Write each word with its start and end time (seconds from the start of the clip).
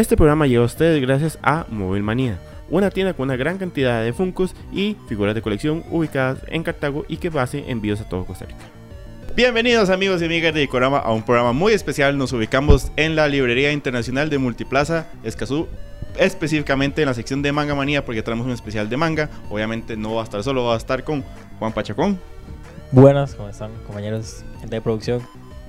Este 0.00 0.16
programa 0.16 0.46
llega 0.46 0.62
a 0.62 0.64
ustedes 0.64 0.98
gracias 1.02 1.38
a 1.42 1.66
Móvil 1.68 2.02
Manía, 2.02 2.38
una 2.70 2.90
tienda 2.90 3.12
con 3.12 3.24
una 3.24 3.36
gran 3.36 3.58
cantidad 3.58 4.02
de 4.02 4.14
funcos 4.14 4.54
y 4.72 4.96
figuras 5.10 5.34
de 5.34 5.42
colección 5.42 5.84
ubicadas 5.90 6.38
en 6.46 6.62
Cartago 6.62 7.04
y 7.06 7.18
que 7.18 7.28
hace 7.38 7.70
envíos 7.70 8.00
a 8.00 8.08
todo 8.08 8.24
Costa 8.24 8.46
Rica. 8.46 8.64
Bienvenidos 9.36 9.90
amigos 9.90 10.22
y 10.22 10.24
amigas 10.24 10.54
de 10.54 10.60
Dicorama 10.60 11.00
a 11.00 11.12
un 11.12 11.22
programa 11.22 11.52
muy 11.52 11.74
especial. 11.74 12.16
Nos 12.16 12.32
ubicamos 12.32 12.90
en 12.96 13.14
la 13.14 13.28
Librería 13.28 13.72
Internacional 13.72 14.30
de 14.30 14.38
Multiplaza 14.38 15.06
Escazú, 15.22 15.68
específicamente 16.16 17.02
en 17.02 17.08
la 17.08 17.12
sección 17.12 17.42
de 17.42 17.52
Manga 17.52 17.74
Manía 17.74 18.02
porque 18.02 18.22
traemos 18.22 18.46
un 18.46 18.52
especial 18.52 18.88
de 18.88 18.96
manga. 18.96 19.28
Obviamente 19.50 19.98
no 19.98 20.14
va 20.14 20.22
a 20.22 20.24
estar 20.24 20.42
solo, 20.42 20.64
va 20.64 20.72
a 20.76 20.78
estar 20.78 21.04
con 21.04 21.22
Juan 21.58 21.74
Pachacón. 21.74 22.18
Buenas, 22.90 23.34
¿cómo 23.34 23.50
están 23.50 23.70
compañeros? 23.86 24.44
Gente 24.60 24.76
de 24.76 24.80
producción, 24.80 25.20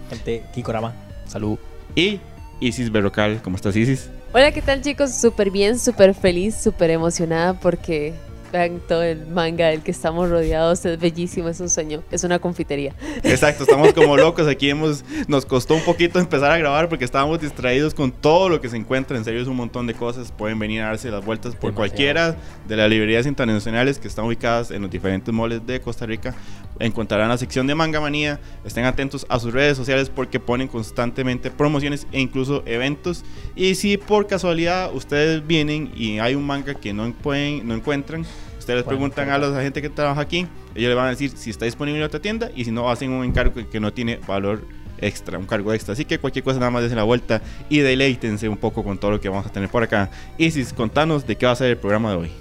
gente 0.10 0.46
Kikorama, 0.54 0.94
salud. 1.28 1.60
Y 1.96 2.22
Isis 2.62 2.90
Berrocal, 2.90 3.42
¿cómo 3.44 3.58
estás 3.58 3.76
Isis? 3.76 4.10
Hola, 4.34 4.54
¿qué 4.54 4.62
tal 4.62 4.82
chicos? 4.82 5.14
Súper 5.14 5.52
bien, 5.52 5.78
súper 5.78 6.14
feliz, 6.14 6.56
súper 6.56 6.90
emocionada 6.90 7.54
porque 7.54 8.14
vean 8.52 8.82
todo 8.88 9.04
el 9.04 9.28
manga 9.28 9.68
del 9.68 9.82
que 9.82 9.92
estamos 9.92 10.30
rodeados, 10.30 10.86
es 10.86 11.00
bellísimo, 11.00 11.50
es 11.50 11.60
un 11.60 11.70
sueño, 11.70 12.04
es 12.12 12.24
una 12.24 12.40
confitería. 12.40 12.94
Exacto, 13.24 13.64
estamos 13.64 13.94
como 13.94 14.18
locos, 14.18 14.48
aquí 14.48 14.70
hemos, 14.70 15.04
nos 15.28 15.46
costó 15.46 15.76
un 15.76 15.82
poquito 15.82 16.20
empezar 16.20 16.52
a 16.52 16.58
grabar 16.58 16.90
porque 16.90 17.06
estábamos 17.06 17.42
distraídos 17.42 17.94
con 17.94 18.12
todo 18.12 18.50
lo 18.50 18.62
que 18.62 18.70
se 18.70 18.78
encuentra, 18.78 19.18
en 19.18 19.24
serio 19.24 19.42
es 19.42 19.48
un 19.48 19.56
montón 19.56 19.88
de 19.88 19.94
cosas, 19.94 20.32
pueden 20.32 20.60
venir 20.60 20.82
a 20.82 20.88
darse 20.88 21.10
las 21.10 21.24
vueltas 21.24 21.56
por 21.56 21.72
Demasiado. 21.72 21.76
cualquiera 21.76 22.36
de 22.68 22.76
las 22.76 22.90
librerías 22.90 23.26
internacionales 23.26 24.00
que 24.00 24.08
están 24.08 24.26
ubicadas 24.26 24.72
en 24.72 24.82
los 24.82 24.92
diferentes 24.92 25.34
moles 25.34 25.66
de 25.66 25.80
Costa 25.82 26.06
Rica, 26.06 26.36
encontrarán 26.80 27.30
la 27.30 27.38
sección 27.38 27.68
de 27.68 27.76
Manga 27.76 28.02
Manía, 28.02 28.40
estén 28.66 28.86
atentos 28.86 29.26
a 29.30 29.40
sus 29.40 29.54
redes 29.54 29.78
sociales 29.78 30.10
porque 30.10 30.40
ponen 30.40 30.68
constantemente 30.68 31.52
promociones 31.52 32.08
e 32.12 32.20
incluso 32.20 32.64
eventos, 32.66 33.24
y 33.56 33.76
si 33.76 33.98
por 33.98 34.28
casualidad 34.28 34.94
ustedes 34.94 35.46
vienen 35.46 35.92
y 35.96 36.20
hay 36.20 36.36
un 36.36 36.46
manga 36.46 36.74
que 36.74 36.94
no 36.94 37.12
pueden, 37.14 37.68
no 37.68 37.76
encuentran, 37.76 38.26
Ustedes 38.62 38.78
les 38.78 38.86
preguntan 38.86 39.28
a 39.32 39.40
la 39.40 39.60
gente 39.60 39.82
que 39.82 39.90
trabaja 39.90 40.22
aquí, 40.22 40.48
ellos 40.76 40.90
les 40.90 40.96
van 40.96 41.08
a 41.08 41.10
decir 41.10 41.32
si 41.36 41.50
está 41.50 41.66
disponible 41.66 41.98
en 41.98 42.06
otra 42.06 42.20
tienda 42.20 42.52
y 42.56 42.64
si 42.64 42.72
no, 42.72 42.92
hacen 42.92 43.10
un 43.10 43.26
encargo 43.26 43.56
que, 43.56 43.68
que 43.68 43.80
no 43.80 43.92
tiene 43.92 44.20
valor 44.28 44.62
extra, 45.00 45.40
un 45.40 45.48
cargo 45.48 45.74
extra. 45.74 45.94
Así 45.94 46.06
que 46.06 46.20
cualquier 46.20 46.46
cosa 46.46 46.60
nada 46.60 46.70
más 46.70 46.84
dense 46.84 46.96
la 46.96 47.02
vuelta 47.02 47.42
y 47.70 47.80
deleítense 47.80 48.48
un 48.48 48.58
poco 48.58 48.84
con 48.84 49.00
todo 49.00 49.10
lo 49.10 49.20
que 49.20 49.30
vamos 49.30 49.48
a 49.48 49.50
tener 49.50 49.68
por 49.68 49.82
acá. 49.82 50.12
Isis, 50.38 50.74
contanos 50.74 51.26
de 51.26 51.38
qué 51.38 51.48
va 51.48 51.54
a 51.54 51.56
ser 51.56 51.72
el 51.72 51.78
programa 51.78 52.12
de 52.12 52.18
hoy. 52.18 52.32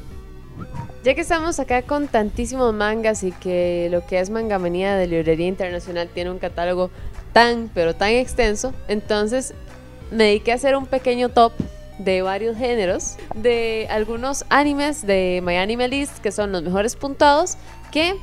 Ya 1.05 1.15
que 1.15 1.23
estamos 1.23 1.59
acá 1.59 1.81
con 1.81 2.07
tantísimos 2.07 2.75
mangas 2.75 3.23
y 3.23 3.33
que 3.33 3.89
lo 3.91 4.05
que 4.05 4.21
es 4.21 4.29
Mangamanía 4.29 4.97
de 4.97 5.07
Librería 5.07 5.47
Internacional 5.47 6.11
tiene 6.13 6.31
un 6.31 6.39
catálogo 6.39 6.91
tan, 7.33 7.71
pero 7.73 7.95
tan 7.95 8.11
extenso, 8.11 8.75
entonces 8.89 9.55
me 10.11 10.25
dediqué 10.25 10.53
a 10.53 10.57
hacer 10.57 10.77
un 10.77 10.85
pequeño 10.85 11.31
top 11.31 11.55
de 12.05 12.23
varios 12.23 12.57
géneros, 12.57 13.17
de 13.35 13.87
algunos 13.91 14.45
animes 14.49 15.07
de 15.07 15.43
My 15.45 15.57
Anime 15.57 15.89
List, 15.89 16.19
que 16.19 16.33
son 16.33 16.53
los 16.53 16.63
mejores 16.63 16.97
puntados, 16.97 17.57
que 17.93 18.15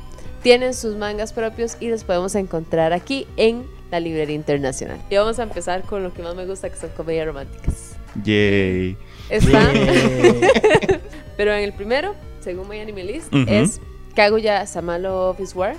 tienen 0.42 0.74
sus 0.74 0.96
mangas 0.96 1.32
propios 1.32 1.76
y 1.80 1.88
los 1.88 2.04
podemos 2.04 2.34
encontrar 2.34 2.92
aquí 2.92 3.26
en 3.36 3.66
la 3.90 4.00
Librería 4.00 4.34
Internacional. 4.34 5.00
Y 5.10 5.16
vamos 5.16 5.38
a 5.38 5.44
empezar 5.44 5.82
con 5.82 6.02
lo 6.02 6.12
que 6.12 6.22
más 6.22 6.34
me 6.34 6.46
gusta, 6.46 6.70
que 6.70 6.76
son 6.76 6.90
comedias 6.90 7.26
románticas. 7.26 7.96
Yay. 8.24 8.96
Están... 9.30 9.74
Yay. 9.74 10.40
Pero 11.36 11.52
en 11.52 11.62
el 11.62 11.72
primero, 11.72 12.14
según 12.40 12.68
My 12.68 12.80
Anime 12.80 13.04
List, 13.04 13.32
es 13.46 13.80
Kaguya 14.16 14.66
Samalo 14.66 15.30
Office 15.30 15.56
War, 15.56 15.76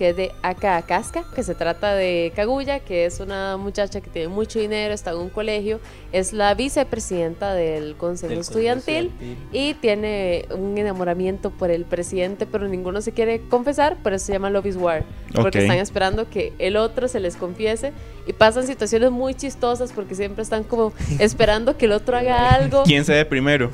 que 0.00 0.08
es 0.08 0.16
de 0.16 0.32
Aka 0.40 0.78
Akaska, 0.78 1.24
que 1.34 1.42
se 1.42 1.54
trata 1.54 1.92
de 1.94 2.32
Kaguya, 2.34 2.80
que 2.80 3.04
es 3.04 3.20
una 3.20 3.58
muchacha 3.58 4.00
que 4.00 4.08
tiene 4.08 4.28
mucho 4.28 4.58
dinero, 4.58 4.94
está 4.94 5.10
en 5.10 5.18
un 5.18 5.28
colegio, 5.28 5.78
es 6.10 6.32
la 6.32 6.54
vicepresidenta 6.54 7.52
del 7.52 7.96
Consejo 7.96 8.30
Del 8.30 8.38
Estudiantil 8.38 9.12
y 9.52 9.74
tiene 9.74 10.46
un 10.52 10.78
enamoramiento 10.78 11.50
por 11.50 11.70
el 11.70 11.84
presidente, 11.84 12.46
pero 12.46 12.66
ninguno 12.66 13.02
se 13.02 13.12
quiere 13.12 13.42
confesar, 13.50 13.98
por 14.02 14.14
eso 14.14 14.24
se 14.24 14.32
llama 14.32 14.48
Love 14.48 14.68
is 14.68 14.76
War, 14.76 15.04
porque 15.34 15.58
están 15.58 15.76
esperando 15.76 16.30
que 16.30 16.54
el 16.58 16.78
otro 16.78 17.06
se 17.06 17.20
les 17.20 17.36
confiese 17.36 17.92
y 18.26 18.32
pasan 18.32 18.66
situaciones 18.66 19.10
muy 19.10 19.34
chistosas 19.34 19.92
porque 19.92 20.14
siempre 20.14 20.42
están 20.42 20.64
como 20.64 20.94
esperando 21.18 21.76
que 21.76 21.84
el 21.84 21.92
otro 21.92 22.16
haga 22.16 22.48
algo. 22.54 22.84
¿Quién 22.84 23.04
se 23.04 23.12
ve 23.12 23.26
primero? 23.26 23.70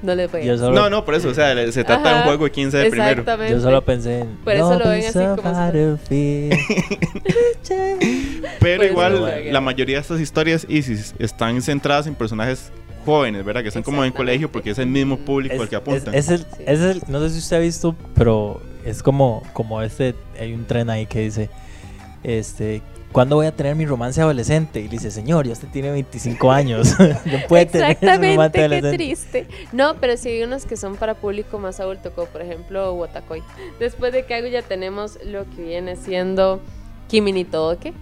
No 0.00 0.14
le 0.14 0.26
voy 0.28 0.42
a 0.42 0.44
Yo 0.44 0.58
solo, 0.58 0.74
No, 0.74 0.88
no, 0.90 1.04
por 1.04 1.14
eso, 1.16 1.28
o 1.28 1.34
sea, 1.34 1.54
se 1.72 1.82
trata 1.84 2.08
de 2.10 2.14
un 2.16 2.22
juego 2.22 2.44
de 2.44 2.50
quién 2.52 2.70
se 2.70 2.76
ve 2.78 2.90
primero. 2.90 3.10
Exactamente. 3.10 3.52
yo 3.52 3.60
solo 3.60 3.82
pensé 3.84 4.20
en. 4.20 4.28
Por 4.44 4.52
eso 4.52 4.70
lo 4.74 4.78
"Love 4.78 4.88
ven 4.88 5.04
así 5.06 5.12
como 5.18 5.36
si- 5.36 5.42
battlefield". 5.42 6.54
Pero 8.60 8.78
Pues, 8.78 8.90
igual, 8.90 9.52
la 9.52 9.60
mayoría 9.60 9.96
de 9.96 10.00
estas 10.02 10.20
historias, 10.20 10.66
Isis, 10.68 11.14
están 11.18 11.60
centradas 11.62 12.06
en 12.06 12.14
personajes 12.14 12.70
jóvenes, 13.04 13.44
¿verdad? 13.44 13.62
Que 13.62 13.68
están 13.68 13.82
como 13.82 14.04
en 14.04 14.12
colegio 14.12 14.50
porque 14.50 14.70
es 14.70 14.78
el 14.78 14.86
mismo 14.86 15.16
público 15.18 15.54
Es- 15.54 15.60
al 15.62 15.68
que 15.68 15.76
es- 15.76 15.80
apuntan. 15.82 16.14
es 16.14 16.28
el- 16.28 16.38
Sí. 16.40 16.46
es 16.66 16.80
el- 16.80 17.02
no 17.08 17.20
sé 17.20 17.30
si 17.30 17.38
usted 17.38 17.56
ha 17.56 17.60
visto, 17.60 17.96
pero 18.14 18.60
es 18.84 19.02
como, 19.02 19.42
como 19.52 19.82
este, 19.82 20.14
hay 20.38 20.52
un 20.52 20.64
tren 20.66 20.90
ahí 20.90 21.06
que 21.06 21.20
dice, 21.20 21.48
este, 22.22 22.82
¿cuándo 23.12 23.36
voy 23.36 23.46
a 23.46 23.52
tener 23.54 23.74
mi 23.74 23.86
romance 23.86 24.20
adolescente? 24.20 24.80
Y 24.80 24.84
le 24.84 24.90
dice, 24.90 25.10
señor, 25.10 25.46
ya 25.46 25.52
usted 25.52 25.68
tiene 25.68 25.90
25 25.90 26.50
años, 26.50 26.94
no 26.98 27.38
puede 27.48 27.66
tener 27.66 27.98
su 27.98 28.06
romance 28.06 28.30
Exactamente, 28.30 28.52
qué 28.52 28.60
adolescente. 28.60 28.96
triste. 28.96 29.46
No, 29.72 29.96
pero 29.96 30.16
sí 30.16 30.28
hay 30.28 30.42
unos 30.42 30.66
que 30.66 30.76
son 30.76 30.96
para 30.96 31.14
público 31.14 31.58
más 31.58 31.80
adulto, 31.80 32.12
como 32.12 32.26
por 32.28 32.42
ejemplo 32.42 32.92
Watakoi. 32.94 33.42
Después 33.78 34.12
de 34.12 34.24
Kaguya 34.24 34.62
tenemos 34.62 35.18
lo 35.24 35.48
que 35.50 35.62
viene 35.62 35.96
siendo 35.96 36.60
Kimi 37.08 37.32
ni 37.32 37.44
Todoke. 37.44 37.92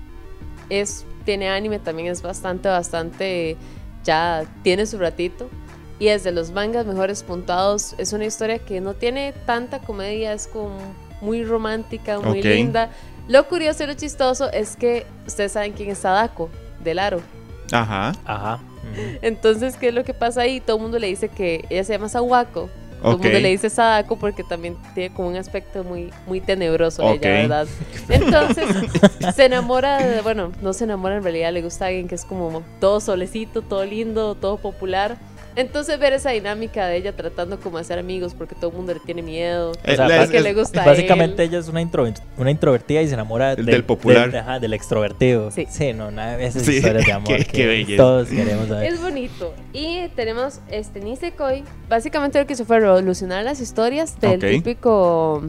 Es, 0.68 1.04
tiene 1.24 1.48
anime, 1.48 1.78
también 1.78 2.08
es 2.08 2.22
bastante, 2.22 2.68
bastante, 2.68 3.56
ya 4.04 4.44
tiene 4.62 4.86
su 4.86 4.98
ratito. 4.98 5.48
Y 5.98 6.08
es 6.08 6.24
de 6.24 6.32
los 6.32 6.50
mangas 6.50 6.84
mejores 6.84 7.22
puntados. 7.22 7.94
Es 7.96 8.12
una 8.12 8.26
historia 8.26 8.58
que 8.58 8.82
no 8.82 8.92
tiene 8.92 9.32
tanta 9.46 9.78
comedia, 9.78 10.34
es 10.34 10.46
como 10.46 10.76
muy 11.22 11.42
romántica, 11.42 12.20
muy 12.20 12.42
linda. 12.42 12.90
Lo 13.28 13.46
curioso 13.48 13.84
y 13.84 13.86
lo 13.86 13.94
chistoso 13.94 14.50
es 14.52 14.76
que 14.76 15.06
ustedes 15.26 15.52
saben 15.52 15.72
quién 15.72 15.90
es 15.90 15.98
Sadako, 15.98 16.48
del 16.82 16.98
Aro. 16.98 17.20
Ajá. 17.72 18.12
Ajá. 18.24 18.60
Entonces, 19.22 19.76
¿qué 19.76 19.88
es 19.88 19.94
lo 19.94 20.04
que 20.04 20.14
pasa 20.14 20.42
ahí? 20.42 20.60
Todo 20.60 20.76
el 20.76 20.82
mundo 20.82 20.98
le 20.98 21.08
dice 21.08 21.28
que 21.28 21.64
ella 21.70 21.82
se 21.84 21.92
llama 21.92 22.08
Sawako. 22.08 22.70
Todo 23.02 23.12
el 23.12 23.18
mundo 23.18 23.38
le 23.40 23.48
dice 23.50 23.68
Sadako 23.68 24.16
porque 24.16 24.42
también 24.42 24.76
tiene 24.94 25.12
como 25.14 25.28
un 25.28 25.36
aspecto 25.36 25.84
muy, 25.84 26.10
muy 26.26 26.40
tenebroso 26.40 27.04
Ok. 27.04 27.16
ella, 27.16 27.30
¿verdad? 27.30 27.66
Entonces, 28.08 28.66
se 29.34 29.44
enamora, 29.44 29.98
de- 30.06 30.22
bueno, 30.22 30.52
no 30.62 30.72
se 30.72 30.84
enamora 30.84 31.16
en 31.16 31.22
realidad, 31.22 31.52
le 31.52 31.62
gusta 31.62 31.84
a 31.84 31.88
alguien 31.88 32.08
que 32.08 32.14
es 32.14 32.24
como 32.24 32.62
todo 32.80 33.00
solecito, 33.00 33.60
todo 33.62 33.84
lindo, 33.84 34.34
todo 34.34 34.56
popular. 34.56 35.16
Entonces, 35.56 35.98
ver 35.98 36.12
esa 36.12 36.30
dinámica 36.30 36.86
de 36.86 36.96
ella 36.98 37.16
tratando 37.16 37.58
como 37.58 37.78
de 37.78 37.84
ser 37.84 37.98
amigos 37.98 38.34
porque 38.34 38.54
todo 38.54 38.70
el 38.70 38.76
mundo 38.76 38.92
le 38.94 39.00
tiene 39.00 39.22
miedo. 39.22 39.72
Eh, 39.84 39.92
O 39.94 39.96
sea, 39.96 40.06
la- 40.08 40.22
es- 40.24 40.30
le 40.30 40.54
gusta 40.54 40.82
a 40.82 40.86
Básicamente 40.86 41.42
él. 41.42 41.48
ella 41.48 41.58
es 41.60 41.68
una, 41.68 41.80
intro- 41.82 42.12
una 42.36 42.50
introvertida 42.50 43.00
y 43.02 43.08
se 43.08 43.14
enamora 43.14 43.52
El 43.54 43.64
del 43.66 43.82
popular. 43.84 44.30
Del, 44.30 44.40
ajá, 44.40 44.60
del 44.60 44.74
extrovertido. 44.74 45.50
Sí. 45.50 45.66
no, 45.94 46.10
nada, 46.10 46.38
esas 46.42 46.62
Sí, 46.62 46.76
historias 46.76 47.06
de 47.06 47.12
amor 47.12 47.36
qué- 47.38 47.44
que 47.46 47.52
qué 47.52 47.66
belleza. 47.66 48.02
todos 48.02 48.28
queremos 48.28 48.68
saber. 48.68 48.92
Es 48.92 49.00
bonito. 49.00 49.54
Y 49.72 50.08
tenemos 50.14 50.60
este 50.70 51.00
Nisekoi. 51.00 51.64
Básicamente 51.88 52.38
lo 52.38 52.46
que 52.46 52.52
hizo 52.52 52.64
fue 52.66 52.78
revolucionar 52.80 53.42
las 53.44 53.60
historias 53.60 54.20
del 54.20 54.36
Ok. 54.44 54.50
típico 54.50 55.42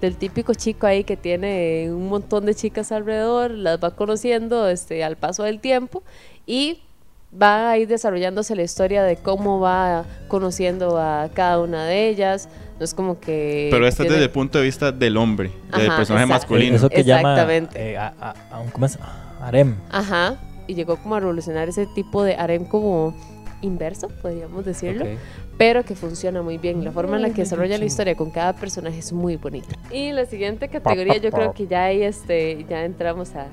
del 0.00 0.14
típico 0.16 0.54
chico 0.54 0.86
ahí 0.86 1.02
que 1.02 1.16
tiene 1.16 1.86
un 1.90 2.08
montón 2.08 2.46
de 2.46 2.54
chicas 2.54 2.92
alrededor, 2.92 3.50
las 3.50 3.82
va 3.82 3.96
conociendo 3.96 4.68
este, 4.68 5.02
al 5.02 5.16
paso 5.16 5.42
del 5.42 5.58
tiempo 5.58 6.04
y 6.46 6.82
va 7.30 7.70
a 7.70 7.78
ir 7.78 7.88
desarrollándose 7.88 8.54
la 8.56 8.62
historia 8.62 9.02
de 9.02 9.16
cómo 9.16 9.60
va 9.60 10.04
conociendo 10.28 10.98
a 10.98 11.28
cada 11.34 11.60
una 11.60 11.84
de 11.84 12.08
ellas. 12.08 12.48
No 12.78 12.84
es 12.84 12.94
como 12.94 13.18
que... 13.18 13.68
Pero 13.70 13.86
este 13.86 14.02
es 14.02 14.06
tiene- 14.06 14.12
desde 14.14 14.24
el 14.26 14.30
punto 14.30 14.58
de 14.58 14.64
vista 14.64 14.92
del 14.92 15.16
hombre, 15.16 15.50
del 15.76 15.88
Ajá, 15.88 15.96
personaje 15.96 16.24
exacto. 16.26 16.44
masculino. 16.46 16.76
Eso 16.76 16.88
que 16.88 17.02
llama 17.04 17.32
Exactamente. 17.32 17.90
eh, 17.92 17.96
a, 17.98 18.14
a- 18.20 18.34
a 18.52 18.60
un- 18.60 18.70
¿cómo 18.70 18.86
es? 18.86 18.98
Harem. 19.40 19.76
Ajá. 19.90 20.36
Y 20.66 20.74
llegó 20.74 20.96
como 20.96 21.16
a 21.16 21.20
revolucionar 21.20 21.68
ese 21.68 21.86
tipo 21.86 22.22
de 22.22 22.34
harem 22.36 22.64
como 22.64 23.14
inverso, 23.62 24.08
podríamos 24.22 24.64
decirlo. 24.64 25.04
Ok. 25.04 25.10
pero 25.58 25.84
que 25.84 25.96
funciona 25.96 26.40
muy 26.40 26.56
bien. 26.56 26.84
La 26.84 26.92
forma 26.92 27.16
en 27.16 27.22
la 27.22 27.30
que 27.30 27.42
desarrolla 27.42 27.78
la 27.78 27.84
historia 27.84 28.14
con 28.14 28.30
cada 28.30 28.52
personaje 28.54 28.98
es 29.00 29.12
muy 29.12 29.34
bonita. 29.34 29.74
Y 29.90 30.12
la 30.12 30.24
siguiente 30.24 30.68
categoría 30.68 31.16
yo 31.16 31.32
creo 31.32 31.52
que 31.52 31.66
ya 31.66 31.86
ahí 31.86 32.04
este, 32.04 32.64
ya 32.70 32.84
entramos 32.84 33.34
a 33.34 33.46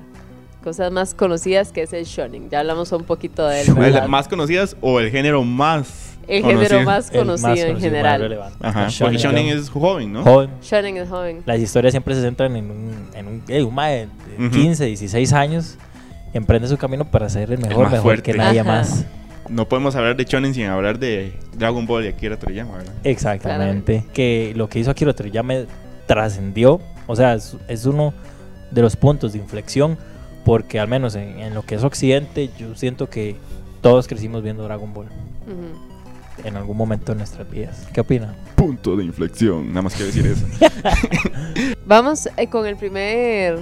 cosas 0.65 0.91
más 0.91 1.13
conocidas 1.13 1.71
que 1.71 1.83
es 1.83 1.93
el 1.93 2.03
shonen. 2.03 2.49
Ya 2.49 2.59
hablamos 2.59 2.91
un 2.91 3.03
poquito 3.05 3.47
de 3.47 3.61
él. 3.61 3.67
¿El 3.69 3.75
¿verdad? 3.75 4.07
más 4.07 4.27
conocidas 4.27 4.75
o 4.81 4.99
el 4.99 5.09
género 5.11 5.43
más 5.43 6.17
El 6.27 6.41
conocido? 6.41 6.61
género 6.69 6.85
más 6.85 7.09
El 7.11 7.19
conocido 7.19 7.47
más 7.49 7.57
en 7.59 7.65
conocido, 7.67 7.73
más 7.73 7.81
general. 7.83 8.21
relevante. 8.21 8.57
Ajá, 8.67 8.87
Shonen 8.89 9.13
porque 9.13 9.17
Shonen 9.23 9.57
es 9.57 9.69
joven, 9.69 10.11
¿no? 10.11 10.23
Joven. 10.23 10.49
Shonen 10.61 10.97
es 10.97 11.07
joven. 11.07 11.43
Las 11.45 11.59
historias 11.59 11.93
siempre 11.93 12.15
se 12.15 12.21
centran 12.21 12.55
en 12.57 12.71
un, 12.71 13.09
en 13.13 13.27
un, 13.27 13.43
eh, 13.47 13.63
un 13.63 13.75
de 13.75 14.09
Ujú. 14.39 14.49
15, 14.51 14.85
16 14.85 15.31
años. 15.33 15.77
Emprende 16.33 16.67
su 16.67 16.75
camino 16.77 17.05
para 17.05 17.29
ser 17.29 17.51
el 17.51 17.59
mejor, 17.59 17.83
más 17.83 17.91
mejor 17.93 18.03
fuerte. 18.03 18.31
que 18.33 18.37
nadie 18.37 18.59
Ajá. 18.59 18.69
más. 18.69 19.05
No 19.47 19.69
podemos 19.69 19.95
hablar 19.95 20.15
de 20.17 20.23
Shonen 20.25 20.53
sin 20.55 20.65
hablar 20.65 20.97
de 20.97 21.31
Dragon 21.55 21.85
Ball 21.85 22.05
y 22.05 22.07
Akira 22.07 22.37
Toriyama, 22.37 22.77
¿verdad? 22.77 22.93
Exactamente. 23.03 24.03
Que 24.13 24.53
lo 24.55 24.67
que 24.67 24.79
hizo 24.79 24.89
Akira 24.89 25.13
Toriyama 25.13 25.53
trascendió. 26.07 26.81
O 27.07 27.15
sea, 27.15 27.35
es, 27.35 27.55
es 27.67 27.85
uno 27.85 28.13
de 28.71 28.81
los 28.81 28.95
puntos 28.95 29.33
de 29.33 29.39
inflexión. 29.39 29.97
Porque 30.45 30.79
al 30.79 30.87
menos 30.87 31.15
en, 31.15 31.39
en 31.39 31.53
lo 31.53 31.63
que 31.63 31.75
es 31.75 31.83
Occidente, 31.83 32.49
yo 32.57 32.75
siento 32.75 33.09
que 33.09 33.35
todos 33.81 34.07
crecimos 34.07 34.41
viendo 34.43 34.63
Dragon 34.63 34.93
Ball 34.93 35.07
Ujú. 35.07 36.47
en 36.47 36.55
algún 36.55 36.77
momento 36.77 37.11
de 37.11 37.17
nuestras 37.17 37.49
vidas. 37.49 37.85
¿Qué 37.93 38.01
opinan? 38.01 38.35
Punto 38.55 38.95
de 38.95 39.03
inflexión. 39.03 39.69
Nada 39.69 39.81
más 39.81 39.95
quiero 39.95 40.07
decir 40.13 40.25
eso. 40.27 40.45
Vamos 41.85 42.29
eh, 42.37 42.47
con 42.47 42.65
el 42.65 42.77
primer 42.77 43.59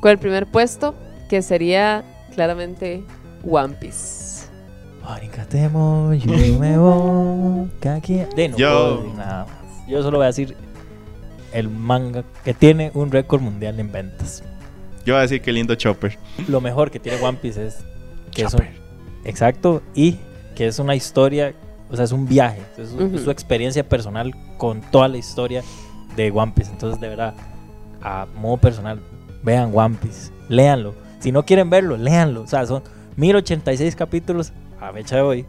con 0.00 0.10
el 0.10 0.18
primer 0.18 0.46
puesto 0.46 0.94
que 1.28 1.42
sería 1.42 2.04
claramente 2.34 3.04
One 3.48 3.74
Piece. 3.74 4.46
De 8.36 8.48
no 8.48 8.56
Yo. 8.56 8.96
decir 8.98 9.14
nada 9.14 9.46
más. 9.46 9.88
Yo 9.88 10.02
solo 10.02 10.18
voy 10.18 10.24
a 10.24 10.28
decir 10.28 10.56
el 11.52 11.68
manga 11.68 12.24
que 12.44 12.54
tiene 12.54 12.90
un 12.94 13.10
récord 13.10 13.40
mundial 13.40 13.78
en 13.78 13.92
ventas. 13.92 14.42
Yo 15.04 15.14
voy 15.14 15.18
a 15.18 15.22
decir 15.22 15.40
que 15.42 15.52
lindo 15.52 15.74
Chopper. 15.74 16.18
Lo 16.48 16.60
mejor 16.60 16.90
que 16.90 16.98
tiene 16.98 17.20
One 17.22 17.38
Piece 17.40 17.66
es 17.66 17.84
que 18.32 18.42
es 18.42 18.54
un- 18.54 18.64
exacto 19.24 19.82
y 19.94 20.18
que 20.54 20.66
es 20.66 20.78
una 20.78 20.94
historia, 20.94 21.54
o 21.90 21.96
sea, 21.96 22.04
es 22.04 22.12
un 22.12 22.26
viaje, 22.26 22.60
es, 22.78 22.88
su- 22.90 22.96
Ujú. 22.96 23.16
es 23.16 23.22
su 23.22 23.30
experiencia 23.30 23.86
personal 23.88 24.32
con 24.58 24.80
toda 24.80 25.08
la 25.08 25.16
historia 25.18 25.62
de 26.16 26.30
One 26.30 26.52
Piece. 26.54 26.70
Entonces, 26.70 27.00
de 27.00 27.08
verdad, 27.08 27.34
a 28.02 28.26
modo 28.36 28.56
personal, 28.58 29.00
vean 29.42 29.70
One 29.74 29.96
Piece, 30.00 30.30
léanlo. 30.48 30.94
Si 31.20 31.32
no 31.32 31.44
quieren 31.44 31.70
verlo, 31.70 31.96
léanlo. 31.96 32.42
O 32.42 32.46
sea, 32.46 32.66
son 32.66 32.82
1086 33.16 33.96
capítulos 33.96 34.52
a 34.80 34.92
fecha 34.92 35.16
de 35.16 35.22
hoy, 35.22 35.46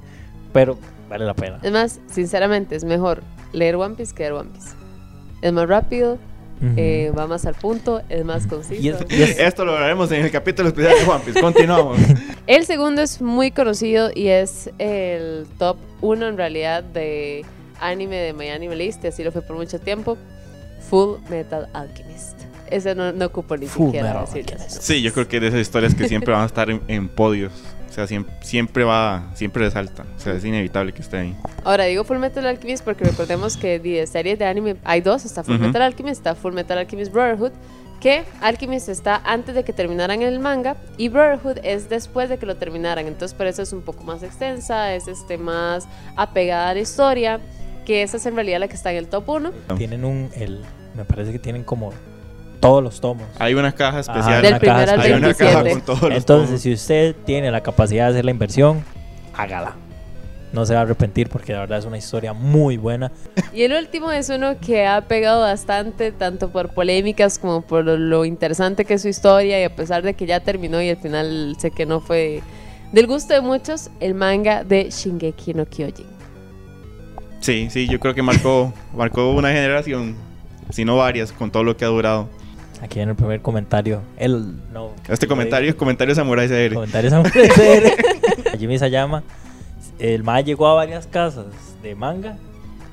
pero 0.53 0.77
vale 1.09 1.25
la 1.25 1.33
pena. 1.33 1.59
Es 1.61 1.71
más, 1.71 1.99
sinceramente, 2.07 2.75
es 2.75 2.83
mejor 2.83 3.23
leer 3.53 3.75
One 3.75 3.95
Piece 3.95 4.13
que 4.15 4.23
ver 4.23 4.33
One 4.33 4.49
Piece. 4.51 4.69
Es 5.41 5.51
más 5.53 5.67
rápido, 5.67 6.17
Ujú. 6.61 6.73
eh, 6.77 7.11
va 7.17 7.27
más 7.27 7.45
al 7.45 7.55
punto, 7.55 8.01
es 8.09 8.23
más 8.23 8.47
conciso. 8.47 8.81
y 8.81 8.89
es, 8.89 8.97
y 9.09 9.21
es- 9.23 9.39
Esto 9.39 9.65
lo 9.65 9.75
haremos 9.75 10.11
en 10.11 10.23
el 10.23 10.31
capítulo 10.31 10.69
especial 10.69 10.93
de 10.97 11.11
One 11.11 11.21
Piece. 11.25 11.41
Continuamos. 11.41 11.97
El 12.47 12.65
segundo 12.65 13.01
es 13.01 13.21
muy 13.21 13.51
conocido 13.51 14.11
y 14.13 14.27
es 14.27 14.69
el 14.77 15.47
top 15.57 15.77
1 16.01 16.27
en 16.27 16.37
realidad 16.37 16.83
de 16.83 17.43
anime 17.81 18.17
de 18.17 18.33
My 18.33 18.49
Anime 18.49 18.75
List, 18.75 19.03
y 19.03 19.07
así 19.07 19.23
lo 19.23 19.31
fue 19.31 19.41
por 19.41 19.55
mucho 19.57 19.79
tiempo. 19.79 20.15
Full 20.89 21.17
Metal 21.29 21.67
Alchemist. 21.73 22.37
Ese 22.69 22.95
no, 22.95 23.11
no 23.11 23.25
ocupo 23.25 23.57
ni 23.57 23.67
Full 23.67 23.87
siquiera. 23.87 24.21
Alchemist. 24.21 24.81
Sí, 24.81 25.01
yo 25.01 25.13
creo 25.13 25.27
que 25.27 25.39
de 25.39 25.47
esas 25.47 25.61
historias 25.61 25.95
que 25.95 26.07
siempre 26.07 26.33
van 26.33 26.43
a 26.43 26.45
estar 26.45 26.69
en, 26.69 26.81
en 26.87 27.07
podios. 27.07 27.51
O 27.89 27.93
sea, 27.95 28.07
siempre, 28.07 28.33
siempre 28.41 28.83
va, 28.83 29.23
siempre 29.35 29.63
resalta. 29.63 30.03
O 30.17 30.19
sea, 30.19 30.33
es 30.33 30.43
inevitable 30.43 30.91
que 30.91 31.01
esté 31.01 31.17
ahí. 31.17 31.35
Ahora 31.63 31.85
digo 31.85 32.03
Full 32.03 32.17
Metal 32.17 32.45
Alchemist 32.45 32.83
porque 32.83 33.05
recordemos 33.05 33.55
que 33.55 33.79
de 33.79 34.05
series 34.05 34.37
de 34.37 34.45
anime 34.45 34.75
hay 34.83 34.99
dos, 34.99 35.23
está 35.23 35.43
Full. 35.43 35.59
Metal 35.59 35.81
Alchemist, 35.81 36.17
está 36.17 36.35
Full 36.35 36.53
Metal 36.53 36.77
Alchemist 36.77 37.13
Brotherhood, 37.13 37.53
que 38.01 38.25
Alchemist 38.41 38.89
está 38.89 39.21
antes 39.23 39.55
de 39.55 39.63
que 39.63 39.71
terminaran 39.71 40.21
el 40.21 40.39
manga 40.39 40.75
y 40.97 41.07
Brotherhood 41.07 41.59
es 41.63 41.87
después 41.87 42.27
de 42.27 42.37
que 42.37 42.45
lo 42.45 42.57
terminaran, 42.57 43.07
entonces 43.07 43.35
por 43.35 43.47
eso 43.47 43.61
es 43.61 43.71
un 43.71 43.81
poco 43.81 44.03
más 44.03 44.23
extensa, 44.23 44.93
es 44.93 45.07
este 45.07 45.37
más 45.37 45.87
apegada 46.17 46.69
a 46.69 46.73
la 46.73 46.81
historia, 46.81 47.39
que 47.85 48.03
esa 48.03 48.17
es 48.17 48.25
en 48.25 48.35
realidad 48.35 48.59
la 48.59 48.67
que 48.67 48.75
está 48.75 48.91
en 48.91 48.97
el 48.97 49.07
top 49.07 49.29
1. 49.29 49.51
tienen 49.77 50.03
un, 50.03 50.29
el, 50.35 50.65
me 50.95 51.05
parece 51.05 51.31
que 51.31 51.39
tienen 51.39 51.63
como 51.63 51.93
todos 52.59 52.83
los 52.83 52.99
tomos. 53.01 53.23
Hay 53.39 53.53
una 53.53 53.71
caja 53.71 53.99
especial. 53.99 54.41
Del 54.41 54.51
una 54.53 54.59
primero 54.59 54.79
caja 54.81 54.93
al 54.93 54.99
Hay 55.01 55.11
una 55.13 55.29
especial. 55.29 55.51
caja 55.53 55.63
27. 55.63 55.71
con 55.71 55.81
todos 55.85 56.09
los 56.09 56.17
Entonces, 56.17 56.47
tomos. 56.49 56.61
si 56.61 56.73
usted 56.73 57.15
tiene 57.25 57.51
la 57.51 57.61
capacidad 57.61 58.05
de 58.05 58.11
hacer 58.11 58.25
la 58.25 58.31
inversión, 58.31 58.83
hágala. 59.35 59.75
No 60.53 60.65
se 60.65 60.73
va 60.73 60.79
a 60.79 60.83
arrepentir 60.83 61.27
porque 61.27 61.51
la 61.51 61.59
verdad 61.59 61.79
es 61.79 61.85
una 61.85 61.97
historia 61.97 62.31
muy 62.31 62.77
buena. 62.77 63.11
Y 63.53 63.63
el 63.63 63.73
último 63.73 64.11
es 64.11 64.29
uno 64.29 64.57
que 64.59 64.85
ha 64.85 65.01
pegado 65.01 65.41
bastante, 65.41 66.13
tanto 66.13 66.49
por 66.49 66.69
polémicas 66.69 67.37
como 67.39 67.61
por 67.61 67.83
lo, 67.83 67.97
lo 67.97 68.23
interesante 68.23 68.85
que 68.85 68.93
es 68.93 69.01
su 69.01 69.09
historia, 69.09 69.59
y 69.59 69.63
a 69.65 69.75
pesar 69.75 70.01
de 70.03 70.13
que 70.13 70.25
ya 70.25 70.39
terminó 70.39 70.81
y 70.81 70.89
al 70.89 70.97
final 70.97 71.57
sé 71.59 71.71
que 71.71 71.85
no 71.85 71.99
fue 71.99 72.41
del 72.93 73.05
gusto 73.07 73.33
de 73.33 73.41
muchos, 73.41 73.89
el 73.99 74.13
manga 74.13 74.63
de 74.63 74.89
Shingeki 74.89 75.55
no 75.55 75.65
Kyojin. 75.65 76.05
Sí, 77.41 77.67
sí, 77.69 77.87
yo 77.87 77.99
creo 77.99 78.15
que 78.15 78.21
marcó, 78.21 78.73
marcó 78.95 79.31
una 79.31 79.49
generación, 79.51 80.15
si 80.69 80.85
no 80.85 80.95
varias, 80.95 81.31
con 81.33 81.51
todo 81.51 81.63
lo 81.63 81.75
que 81.75 81.83
ha 81.85 81.89
durado. 81.89 82.29
Aquí 82.81 82.99
en 82.99 83.09
el 83.09 83.15
primer 83.15 83.41
comentario, 83.41 84.01
el 84.17 84.53
no. 84.71 84.91
Este 85.07 85.27
comentario 85.27 85.69
es 85.69 85.75
comentario 85.75 86.13
Samurai 86.13 86.47
CR. 86.47 86.73
Comentarios 86.73 87.13
a 87.13 87.19
ofrecer. 87.21 87.95
Jimmy 88.59 88.77
Sayama, 88.77 89.23
el 89.99 90.23
MAE 90.23 90.43
llegó 90.43 90.67
a 90.67 90.73
varias 90.73 91.07
casas 91.07 91.45
de 91.81 91.95
manga 91.95 92.37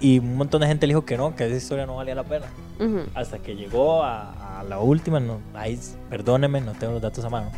y 0.00 0.19
un 0.19 0.37
montón 0.37 0.61
de 0.61 0.67
gente 0.67 0.87
le 0.87 0.93
dijo 0.93 1.05
que 1.05 1.17
no, 1.17 1.34
que 1.37 1.46
esa 1.46 1.56
historia 1.56 1.87
no 1.87 1.96
valía 1.96 2.14
la 2.14 2.25
pena. 2.25 2.46
Ujú. 2.81 3.02
Hasta 3.14 3.38
que 3.38 3.55
llegó 3.55 4.02
a, 4.02 4.61
a 4.61 4.64
la 4.64 4.81
última, 4.81 5.20
no, 5.20 5.40
ahí, 5.55 5.79
perdóneme, 6.11 6.61
no 6.61 6.73
tengo 6.73 6.94
los 6.94 7.02
datos 7.02 7.25
a 7.25 7.31
mano. 7.31 7.50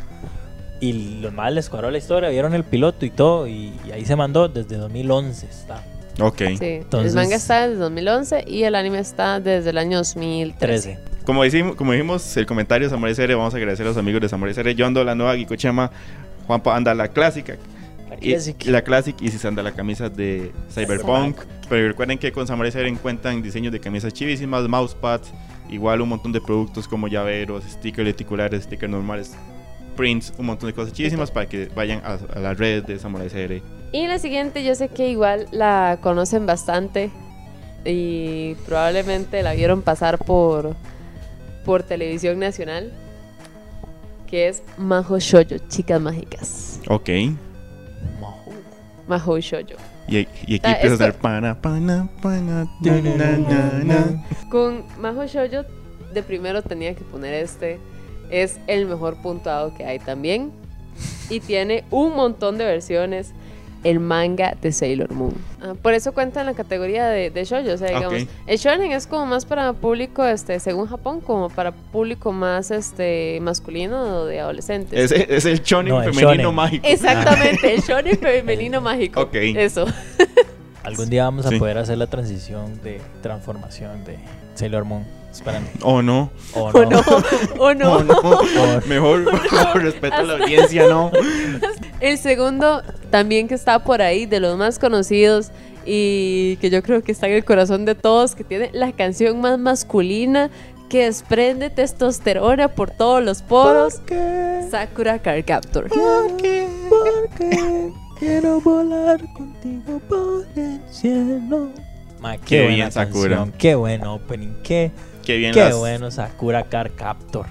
Y 0.80 1.20
los 1.20 1.32
más 1.32 1.52
les 1.52 1.70
cuadró 1.70 1.90
la 1.90 1.98
historia, 1.98 2.28
vieron 2.28 2.52
el 2.52 2.64
piloto 2.64 3.06
y 3.06 3.10
todo, 3.10 3.46
y, 3.46 3.72
y 3.86 3.92
ahí 3.92 4.04
se 4.04 4.16
mandó 4.16 4.48
desde 4.48 4.76
2011. 4.76 5.46
Está. 5.46 5.82
Ok. 6.20 6.38
Sí, 6.58 6.64
Entonces- 6.66 7.12
el 7.12 7.16
manga 7.16 7.36
está 7.36 7.66
desde 7.68 7.80
2011 7.80 8.44
y 8.46 8.62
el 8.64 8.74
anime 8.74 8.98
está 8.98 9.40
desde 9.40 9.70
el 9.70 9.78
año 9.78 9.98
2013. 9.98 10.58
13. 10.98 10.98
Como 11.24 11.42
dijimos, 11.42 11.74
como 11.76 11.92
dijimos, 11.92 12.36
el 12.36 12.46
comentario 12.46 12.86
de 12.86 12.90
Samurai 12.90 13.14
CR, 13.14 13.34
vamos 13.34 13.54
a 13.54 13.56
agradecer 13.56 13.86
a 13.86 13.88
los 13.88 13.96
amigos 13.96 14.20
de 14.20 14.28
Samurai 14.28 14.54
ando 14.82 15.02
la 15.04 15.14
nueva 15.14 15.36
Gikochama, 15.36 15.90
Juanpa 16.46 16.76
anda 16.76 16.94
la 16.94 17.08
clásica. 17.08 17.56
La 18.10 18.16
Y, 18.20 18.70
la 18.70 18.82
Classic 18.82 19.16
y 19.20 19.30
si 19.30 19.38
se 19.38 19.48
anda 19.48 19.62
la 19.62 19.72
camisa 19.72 20.08
de 20.10 20.52
Cyberpunk. 20.70 21.38
Pero 21.68 21.88
recuerden 21.88 22.18
que 22.18 22.30
con 22.30 22.46
Samurai 22.46 22.70
CR 22.70 22.86
encuentran 22.86 23.42
diseños 23.42 23.72
de 23.72 23.80
camisas 23.80 24.12
chivísimas, 24.12 24.68
mousepads, 24.68 25.32
igual 25.70 26.02
un 26.02 26.10
montón 26.10 26.32
de 26.32 26.40
productos 26.40 26.86
como 26.86 27.08
llaveros, 27.08 27.64
stickers 27.64 28.06
reticulares, 28.06 28.64
stickers 28.64 28.90
normales, 28.90 29.34
prints, 29.96 30.32
un 30.36 30.46
montón 30.46 30.68
de 30.68 30.74
cosas 30.74 30.92
chivísimas 30.92 31.30
para 31.30 31.46
que 31.48 31.70
vayan 31.74 32.02
a, 32.04 32.18
a 32.36 32.38
las 32.38 32.58
redes 32.58 32.86
de 32.86 32.98
Samurai 32.98 33.28
CR. 33.28 33.62
Y 33.94 34.08
la 34.08 34.18
siguiente 34.18 34.64
yo 34.64 34.74
sé 34.74 34.88
que 34.88 35.08
igual 35.08 35.46
la 35.52 35.98
conocen 36.02 36.46
bastante 36.46 37.12
y 37.84 38.56
probablemente 38.66 39.40
la 39.44 39.54
vieron 39.54 39.82
pasar 39.82 40.18
por, 40.18 40.74
por 41.64 41.84
televisión 41.84 42.40
nacional, 42.40 42.92
que 44.26 44.48
es 44.48 44.64
Majo 44.78 45.20
Shoujo, 45.20 45.58
Chicas 45.68 46.00
Mágicas. 46.00 46.80
Ok. 46.88 47.08
Majo 49.06 49.38
Shoujo. 49.38 49.76
Y, 50.08 50.16
y 50.44 50.56
aquí 50.56 50.60
Ah, 50.64 50.72
empieza 50.72 51.04
a 51.04 51.08
hacer 51.08 51.14
pana, 51.20 51.62
pana, 51.62 52.10
pana, 52.20 52.66
na, 52.80 53.38
na, 53.38 53.84
na. 53.84 54.24
Con 54.50 54.82
Majo 54.98 55.24
Shoujo 55.24 55.62
de 56.12 56.22
primero 56.24 56.62
tenía 56.62 56.96
que 56.96 57.04
poner 57.04 57.32
este. 57.34 57.78
Es 58.28 58.58
el 58.66 58.86
mejor 58.86 59.22
puntuado 59.22 59.72
que 59.76 59.84
hay 59.84 60.00
también. 60.00 60.50
Y 61.30 61.38
tiene 61.38 61.84
un 61.92 62.16
montón 62.16 62.58
de 62.58 62.64
versiones. 62.64 63.32
El 63.84 64.00
manga 64.00 64.56
de 64.60 64.72
Sailor 64.72 65.12
Moon. 65.12 65.34
Ah, 65.62 65.74
por 65.80 65.92
eso 65.94 66.12
cuenta 66.12 66.40
en 66.40 66.46
la 66.46 66.54
categoría 66.54 67.06
de, 67.06 67.30
de 67.30 67.44
shoujo. 67.44 67.70
O 67.72 67.76
sea, 67.76 67.88
digamos, 67.88 68.22
Ok. 68.22 68.28
el 68.46 68.58
shonen 68.58 68.92
es 68.92 69.06
como 69.06 69.26
más 69.26 69.44
para 69.44 69.72
público, 69.74 70.24
este, 70.24 70.58
según 70.58 70.86
Japón, 70.86 71.20
como 71.20 71.50
para 71.50 71.70
público 71.72 72.32
más 72.32 72.70
este 72.70 73.38
masculino 73.42 74.20
o 74.20 74.24
de 74.24 74.40
adolescentes. 74.40 75.12
Es, 75.12 75.12
es 75.12 75.44
el 75.44 75.62
No, 75.86 76.02
el 76.02 76.14
femenino 76.14 76.42
shonen. 76.44 76.54
mágico. 76.54 76.86
Exactamente, 76.88 77.74
el 77.74 77.80
shonen 77.82 78.18
femenino 78.18 78.80
mágico. 78.80 79.20
Ok. 79.20 79.34
Eso. 79.34 79.84
Algún 80.82 81.08
día 81.08 81.24
vamos 81.24 81.46
a 81.46 81.50
Sí. 81.50 81.58
poder 81.58 81.78
hacer 81.78 81.96
la 81.98 82.06
transición 82.08 82.80
de 82.82 83.00
transformación 83.22 84.04
de 84.04 84.18
Sailor 84.54 84.84
Moon. 84.84 85.04
Espérame. 85.32 85.64
O 85.82 86.00
no. 86.00 86.30
O 86.54 86.70
no. 86.72 86.84
no, 86.90 87.00
o 87.58 87.74
no. 87.74 87.92
O 87.94 88.02
no. 88.04 88.20
Por- 88.22 88.86
Mejor, 88.86 89.24
por 89.72 89.82
respeto 89.82 90.14
a 90.16 90.22
la 90.22 90.34
audiencia, 90.34 90.86
no. 90.88 91.10
El 92.00 92.18
segundo, 92.18 92.82
también 93.14 93.46
que 93.46 93.54
está 93.54 93.78
por 93.78 94.02
ahí, 94.02 94.26
de 94.26 94.40
los 94.40 94.58
más 94.58 94.80
conocidos 94.80 95.52
y 95.86 96.56
que 96.56 96.68
yo 96.68 96.82
creo 96.82 97.04
que 97.04 97.12
está 97.12 97.28
en 97.28 97.34
el 97.34 97.44
corazón 97.44 97.84
de 97.84 97.94
todos, 97.94 98.34
que 98.34 98.42
tiene 98.42 98.70
la 98.72 98.90
canción 98.90 99.40
más 99.40 99.56
masculina 99.56 100.50
que 100.88 101.04
desprende 101.04 101.70
testosterona 101.70 102.66
por 102.74 102.90
todos 102.90 103.22
los 103.22 103.40
poros, 103.42 104.00
Sakura 104.68 105.20
Card 105.20 105.44
Captor. 105.44 105.90
Porque 105.90 106.66
quiero 108.18 108.60
volar 108.60 109.20
contigo 109.32 110.00
por 110.08 110.44
el 110.56 110.80
cielo. 110.90 111.70
Ma, 112.18 112.36
qué, 112.38 112.42
Qué 112.46 112.60
buena 112.62 112.74
bien, 112.74 112.90
Sakura. 112.90 113.36
canción, 113.36 113.52
Qué 113.56 113.74
buen 113.76 114.04
opening. 114.04 114.54
Qué, 114.64 114.90
Qué 115.24 115.36
bien 115.36 115.54
qué 115.54 115.60
las 115.60 115.76
bueno 115.76 116.10
Sakura 116.10 116.64
Card 116.64 116.90
Captor. 116.96 117.46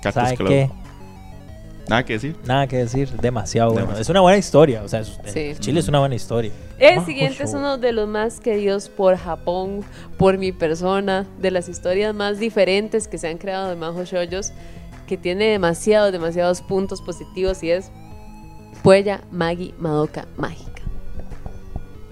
Cactus 0.00 0.14
¿Sabe 0.22 0.36
Club. 0.36 0.48
qué? 0.48 0.70
Nada 1.88 2.04
que 2.04 2.12
decir. 2.14 2.36
Nada 2.44 2.66
que 2.66 2.76
decir. 2.76 3.08
Demasiado 3.20 3.72
bueno. 3.72 3.96
Es 3.98 4.08
una 4.08 4.20
buena 4.20 4.38
historia. 4.38 4.82
O 4.82 4.88
sea, 4.88 5.00
es- 5.00 5.18
Sí. 5.26 5.40
el 5.40 5.58
Chile 5.58 5.80
es 5.80 5.88
una 5.88 6.00
buena 6.00 6.14
historia. 6.14 6.52
El 6.78 6.96
Majo 6.96 7.06
siguiente 7.06 7.42
es 7.42 7.54
uno 7.54 7.78
de 7.78 7.92
los 7.92 8.06
más 8.08 8.40
queridos 8.40 8.88
por 8.88 9.16
Japón, 9.16 9.84
por 10.18 10.38
mi 10.38 10.52
persona, 10.52 11.26
de 11.40 11.50
las 11.50 11.68
historias 11.68 12.14
más 12.14 12.38
diferentes 12.38 13.08
que 13.08 13.18
se 13.18 13.28
han 13.28 13.38
creado 13.38 13.68
de 13.70 13.76
Majo 13.76 14.04
Shoujos, 14.04 14.52
que 15.06 15.16
tiene 15.16 15.46
demasiados, 15.46 16.12
demasiados 16.12 16.60
puntos 16.60 17.00
positivos 17.00 17.62
y 17.62 17.70
es 17.70 17.90
Puella 18.82 19.22
Magi 19.30 19.74
Madoka 19.78 20.26
Mágica. 20.36 20.82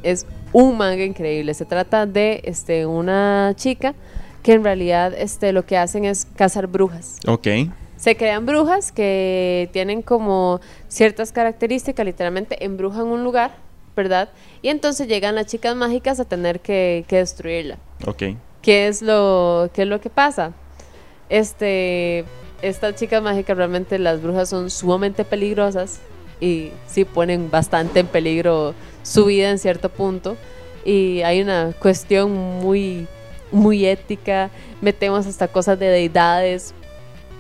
Es 0.03 0.27
un 0.53 0.77
manga 0.79 1.05
increíble. 1.05 1.53
Se 1.55 1.65
trata 1.65 2.07
de 2.07 2.41
este, 2.45 2.87
una 2.87 3.53
chica 3.57 3.95
que 4.43 4.53
en 4.55 4.65
realidad 4.65 5.13
este, 5.17 5.53
lo 5.53 5.67
que 5.67 5.77
hacen 5.77 6.05
es 6.05 6.27
cazar 6.37 6.67
brujas. 6.67 7.19
Ok. 7.27 7.47
Se 8.07 8.17
crean 8.17 8.47
brujas 8.47 8.93
que 8.93 9.69
tienen 9.73 10.01
como 10.01 10.61
ciertas 10.87 11.33
características, 11.33 12.07
literalmente 12.07 12.65
embrujan 12.65 13.07
un 13.07 13.25
lugar, 13.25 13.57
¿verdad? 13.97 14.29
Y 14.63 14.69
entonces 14.69 15.09
llegan 15.09 15.35
las 15.35 15.47
chicas 15.47 15.75
mágicas 15.75 16.21
a 16.21 16.25
tener 16.25 16.61
que, 16.61 17.05
que 17.09 17.17
destruirla. 17.17 17.79
Ok. 18.07 18.23
¿Qué 18.63 18.87
es 18.87 19.03
lo, 19.03 19.71
qué 19.75 19.83
es 19.83 19.89
lo 19.89 20.01
que 20.01 20.09
pasa? 20.09 20.53
Este, 21.29 22.25
estas 22.63 22.95
chicas 22.95 23.21
mágicas 23.21 23.57
realmente 23.57 23.99
las 23.99 24.23
brujas 24.23 24.49
son 24.51 24.71
sumamente 24.71 25.25
peligrosas 25.25 25.99
y 26.41 26.71
sí 26.87 27.05
ponen 27.05 27.51
bastante 27.51 27.99
en 27.99 28.07
peligro 28.07 28.73
su 29.03 29.25
vida 29.25 29.51
en 29.51 29.59
cierto 29.59 29.89
punto 29.89 30.37
y 30.85 31.23
hay 31.23 31.43
una 31.43 31.73
cuestión 31.81 32.33
muy 32.33 33.09
muy 33.51 33.85
ética, 33.85 34.51
metemos 34.81 35.27
hasta 35.27 35.49
cosas 35.49 35.77
de 35.81 35.87
deidades. 35.87 36.73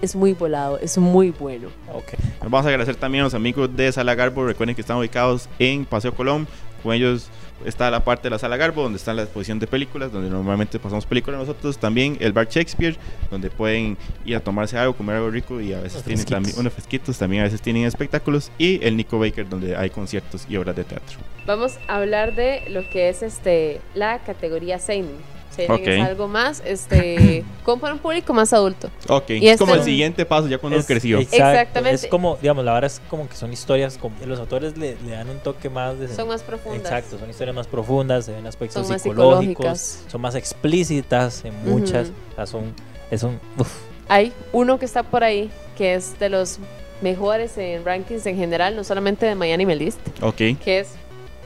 Es 0.02 0.14
muy 0.14 0.32
volado, 0.34 0.78
es 0.78 0.98
muy 0.98 1.30
bueno. 1.30 1.68
Ok. 1.92 2.12
Nos 2.42 2.50
vamos 2.50 2.66
a 2.66 2.68
agradecer 2.68 2.96
también 2.96 3.22
a 3.22 3.24
los 3.24 3.34
amigos 3.34 3.74
de 3.74 3.90
Sala 3.92 4.14
Garbo. 4.14 4.44
Recuerden 4.46 4.74
que 4.74 4.82
están 4.82 4.98
ubicados 4.98 5.48
en 5.58 5.84
Paseo 5.84 6.14
Colón. 6.14 6.46
Con 6.82 6.92
ellos 6.94 7.28
está 7.64 7.90
la 7.90 8.04
parte 8.04 8.24
de 8.24 8.30
la 8.30 8.38
Sala 8.38 8.56
Garbo, 8.58 8.82
donde 8.82 8.98
está 8.98 9.14
la 9.14 9.22
exposición 9.22 9.58
de 9.58 9.66
películas, 9.66 10.12
donde 10.12 10.28
normalmente 10.28 10.78
pasamos 10.78 11.06
películas 11.06 11.40
nosotros. 11.40 11.78
También 11.78 12.18
el 12.20 12.32
Bar 12.34 12.46
Shakespeare, 12.48 12.96
donde 13.30 13.48
pueden 13.50 13.96
ir 14.26 14.36
a 14.36 14.40
tomarse 14.40 14.76
algo, 14.78 14.94
comer 14.94 15.16
algo 15.16 15.30
rico 15.30 15.60
y 15.60 15.72
a 15.72 15.80
veces 15.80 15.94
Unos 15.94 16.04
tienen 16.04 16.18
fresquitos. 16.18 16.30
también 16.36 16.58
unos 16.60 16.72
fresquitos. 16.74 17.18
También 17.18 17.40
a 17.40 17.44
veces 17.46 17.62
tienen 17.62 17.84
espectáculos. 17.86 18.52
Y 18.58 18.84
el 18.84 18.96
Nico 18.96 19.18
Baker, 19.18 19.48
donde 19.48 19.74
hay 19.76 19.88
conciertos 19.90 20.46
y 20.48 20.56
obras 20.58 20.76
de 20.76 20.84
teatro. 20.84 21.18
Vamos 21.46 21.78
a 21.88 21.96
hablar 21.96 22.34
de 22.34 22.64
lo 22.68 22.88
que 22.90 23.08
es 23.08 23.22
este 23.22 23.80
la 23.94 24.18
categoría 24.20 24.78
Seinen. 24.78 25.35
Seinen 25.56 25.72
Ok. 25.80 25.86
es 25.86 26.04
algo 26.04 26.28
más 26.28 26.62
este 26.66 27.44
como 27.64 27.80
para 27.80 27.94
un 27.94 28.00
público 28.00 28.34
más 28.34 28.52
adulto. 28.52 28.90
Ok, 29.08 29.30
Y 29.30 29.48
es 29.48 29.58
como 29.58 29.72
este- 29.72 29.80
el 29.84 29.90
siguiente 29.90 30.26
paso 30.26 30.46
ya 30.48 30.58
cuando 30.58 30.76
uno 30.76 30.80
Es- 30.82 30.86
creció. 30.86 31.18
exacto, 31.18 31.36
Exactamente. 31.46 32.04
Es 32.04 32.10
como, 32.10 32.36
digamos, 32.36 32.64
la 32.64 32.74
verdad 32.74 32.90
es 32.92 33.00
como 33.08 33.28
que 33.28 33.34
son 33.36 33.52
historias, 33.52 33.96
como, 33.98 34.14
los 34.26 34.38
autores 34.38 34.76
le, 34.76 34.96
le 35.06 35.12
dan 35.12 35.28
un 35.30 35.38
toque 35.38 35.70
más 35.70 35.98
de... 35.98 36.08
Son 36.08 36.28
más 36.28 36.42
profundas. 36.42 36.80
Exacto, 36.82 37.18
son 37.18 37.30
historias 37.30 37.56
más 37.56 37.66
profundas, 37.66 38.26
se 38.26 38.32
ven 38.32 38.46
aspectos 38.46 38.82
Son 38.86 38.92
más 38.92 39.02
psicológicos, 39.02 40.00
son 40.08 40.20
más 40.20 40.34
explícitas 40.34 41.44
en 41.44 41.54
muchas, 41.64 42.08
Ujú. 42.08 42.16
o 42.32 42.34
sea, 42.36 42.46
son, 42.46 42.74
es 43.10 43.22
un, 43.22 43.40
uf, 43.58 43.72
Hay 44.08 44.32
uno 44.52 44.78
que 44.78 44.84
está 44.84 45.02
por 45.02 45.24
ahí 45.24 45.50
que 45.78 45.94
es 45.94 46.18
de 46.18 46.28
los 46.28 46.58
mejores 47.02 47.56
en 47.58 47.84
rankings 47.84 48.26
en 48.26 48.36
general, 48.36 48.76
no 48.76 48.84
solamente 48.84 49.26
de 49.26 49.34
My 49.34 49.52
Anime 49.52 49.76
List, 49.76 49.98
Ok, 50.22 50.36
que 50.62 50.80
es 50.80 50.88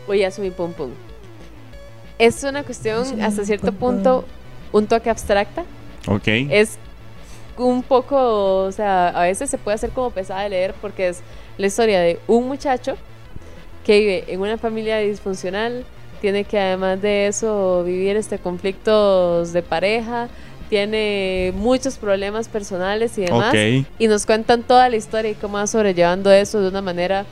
Oyasumi 0.08 0.50
Pum 0.50 0.72
Pum. 0.72 0.90
Es 2.20 2.44
una 2.44 2.62
cuestión 2.62 3.20
hasta 3.20 3.44
cierto 3.44 3.72
punto 3.72 4.24
un 4.72 4.86
toque 4.86 5.10
abstracta. 5.10 5.64
ok. 6.06 6.28
Es 6.50 6.78
un 7.56 7.82
poco, 7.82 8.64
o 8.64 8.72
sea, 8.72 9.08
a 9.08 9.22
veces 9.22 9.50
se 9.50 9.58
puede 9.58 9.74
hacer 9.74 9.90
como 9.90 10.10
pesada 10.10 10.42
de 10.42 10.50
leer 10.50 10.74
porque 10.80 11.08
es 11.08 11.20
la 11.58 11.66
historia 11.66 12.00
de 12.00 12.18
un 12.26 12.46
muchacho 12.48 12.96
que 13.84 13.98
vive 13.98 14.24
en 14.28 14.40
una 14.40 14.56
familia 14.56 14.98
disfuncional, 14.98 15.84
tiene 16.20 16.44
que 16.44 16.58
además 16.58 17.00
de 17.00 17.26
eso 17.26 17.82
vivir 17.84 18.16
este 18.16 18.38
conflictos 18.38 19.52
de 19.52 19.62
pareja, 19.62 20.28
tiene 20.68 21.52
muchos 21.56 21.96
problemas 21.96 22.48
personales 22.48 23.18
y 23.18 23.22
demás. 23.22 23.50
Ok. 23.50 23.86
Y 23.98 24.06
nos 24.08 24.24
cuentan 24.24 24.62
toda 24.62 24.88
la 24.88 24.96
historia 24.96 25.30
y 25.32 25.34
cómo 25.34 25.54
va 25.54 25.66
sobrellevando 25.66 26.30
eso 26.30 26.60
de 26.60 26.68
una 26.68 26.82
manera 26.82 27.26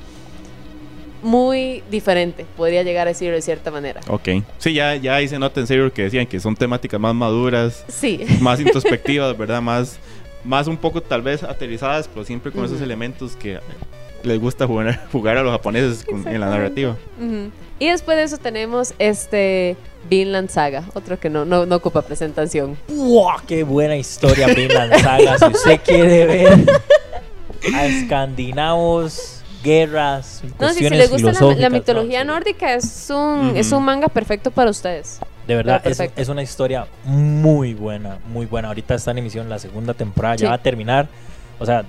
muy 1.23 1.83
diferente, 1.91 2.47
podría 2.57 2.83
llegar 2.83 3.07
a 3.07 3.11
decirlo 3.11 3.35
de 3.35 3.43
cierta 3.43 3.71
manera. 3.71 4.01
Ok. 4.09 4.29
Sí, 4.59 4.73
ya, 4.75 4.95
ya 4.97 5.17
ahí 5.17 5.29
se 5.29 5.39
nota 5.39 5.61
en 5.61 5.67
serio 5.67 5.93
que 5.93 6.03
decían 6.03 6.27
que 6.27 6.39
son 6.41 6.55
temáticas 6.57 7.01
más 7.01 7.15
maduras, 7.15 7.85
Sí, 7.89 8.25
más 8.41 8.61
introspectivas, 8.61 9.37
¿verdad? 9.39 9.61
Más, 9.63 9.99
más 10.45 10.67
un 10.69 10.77
poco 10.77 11.01
tal 11.03 11.23
vez 11.23 11.43
aterrizadas, 11.43 12.09
pero 12.09 12.25
siempre 12.25 12.53
con 12.53 12.65
esos 12.65 12.77
Ujú. 12.77 12.85
elementos 12.85 13.37
que 13.37 13.59
les 14.23 14.41
gusta 14.41 14.67
jugar, 14.67 15.07
jugar 15.13 15.37
a 15.37 15.43
los 15.43 15.53
japoneses 15.53 16.05
con- 16.05 16.27
en 16.27 16.41
la 16.41 16.49
narrativa. 16.51 16.97
Ujú. 17.21 17.51
Y 17.81 17.89
después 17.91 18.17
de 18.17 18.25
eso 18.25 18.39
tenemos 18.39 18.93
este 18.99 19.77
Vinland 20.11 20.49
Saga, 20.51 20.83
otro 20.95 21.19
que 21.21 21.31
no, 21.31 21.45
no, 21.45 21.65
no 21.67 21.77
ocupa 21.77 22.03
presentación. 22.03 22.77
¡Wow! 22.89 23.31
¡Qué 23.47 23.63
buena 23.63 23.97
historia 23.97 24.49
Vinland 24.49 24.95
Saga! 25.01 25.39
Si 25.39 25.45
usted 25.45 25.81
quiere 25.85 26.27
ver 26.27 26.67
a 27.75 27.87
escandinavos, 28.43 29.38
guerras, 29.63 30.41
No, 30.43 30.49
si, 30.49 30.49
si 30.49 30.55
cuestiones 30.57 30.99
les 30.99 31.11
gusta 31.11 31.55
la, 31.57 31.71
mitología 31.71 32.25
no, 32.25 32.35
nórdica, 32.35 32.75
es 32.75 33.11
un, 33.11 33.53
es 33.57 33.73
un 33.73 33.85
manga 33.85 34.09
perfecto 34.09 34.51
para 34.51 34.71
ustedes. 34.71 35.21
De 35.47 35.57
verdad, 35.57 35.81
es, 35.87 36.01
es 36.15 36.29
una 36.29 36.43
historia 36.43 36.87
muy 37.05 37.75
buena, 37.75 38.19
muy 38.27 38.47
buena. 38.47 38.69
Ahorita 38.69 38.95
está 38.95 39.13
en 39.13 39.19
emisión 39.19 39.49
la 39.49 39.59
segunda 39.59 39.95
temporada, 39.95 40.37
Sí. 40.37 40.43
ya 40.43 40.51
va 40.51 40.57
a 40.57 40.63
terminar. 40.63 41.09
O 41.59 41.67
sea, 41.67 41.85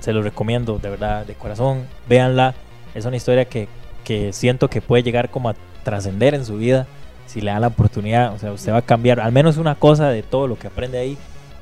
se 0.00 0.12
lo 0.12 0.22
recomiendo, 0.22 0.78
de 0.78 0.90
verdad, 0.90 1.24
de 1.24 1.34
corazón. 1.34 1.86
Véanla. 2.08 2.54
Es 2.94 3.04
una 3.04 3.16
historia 3.16 3.44
que, 3.44 3.68
que 4.04 4.32
siento 4.32 4.68
que 4.68 4.80
puede 4.80 5.02
llegar 5.02 5.30
como 5.30 5.50
a 5.50 5.54
trascender 5.84 6.34
en 6.34 6.44
su 6.44 6.56
vida 6.56 6.86
si 7.26 7.40
le 7.40 7.50
da 7.50 7.60
la 7.60 7.68
oportunidad. 7.68 8.34
O 8.34 8.38
sea, 8.38 8.52
usted 8.52 8.72
va 8.72 8.78
a 8.78 8.82
cambiar 8.82 9.20
al 9.20 9.30
menos 9.32 9.56
una 9.56 9.74
cosa 9.76 10.08
de 10.08 10.22
todo 10.22 10.48
lo 10.48 10.58
que 10.58 10.66
aprende 10.66 10.98
ahí. 10.98 11.16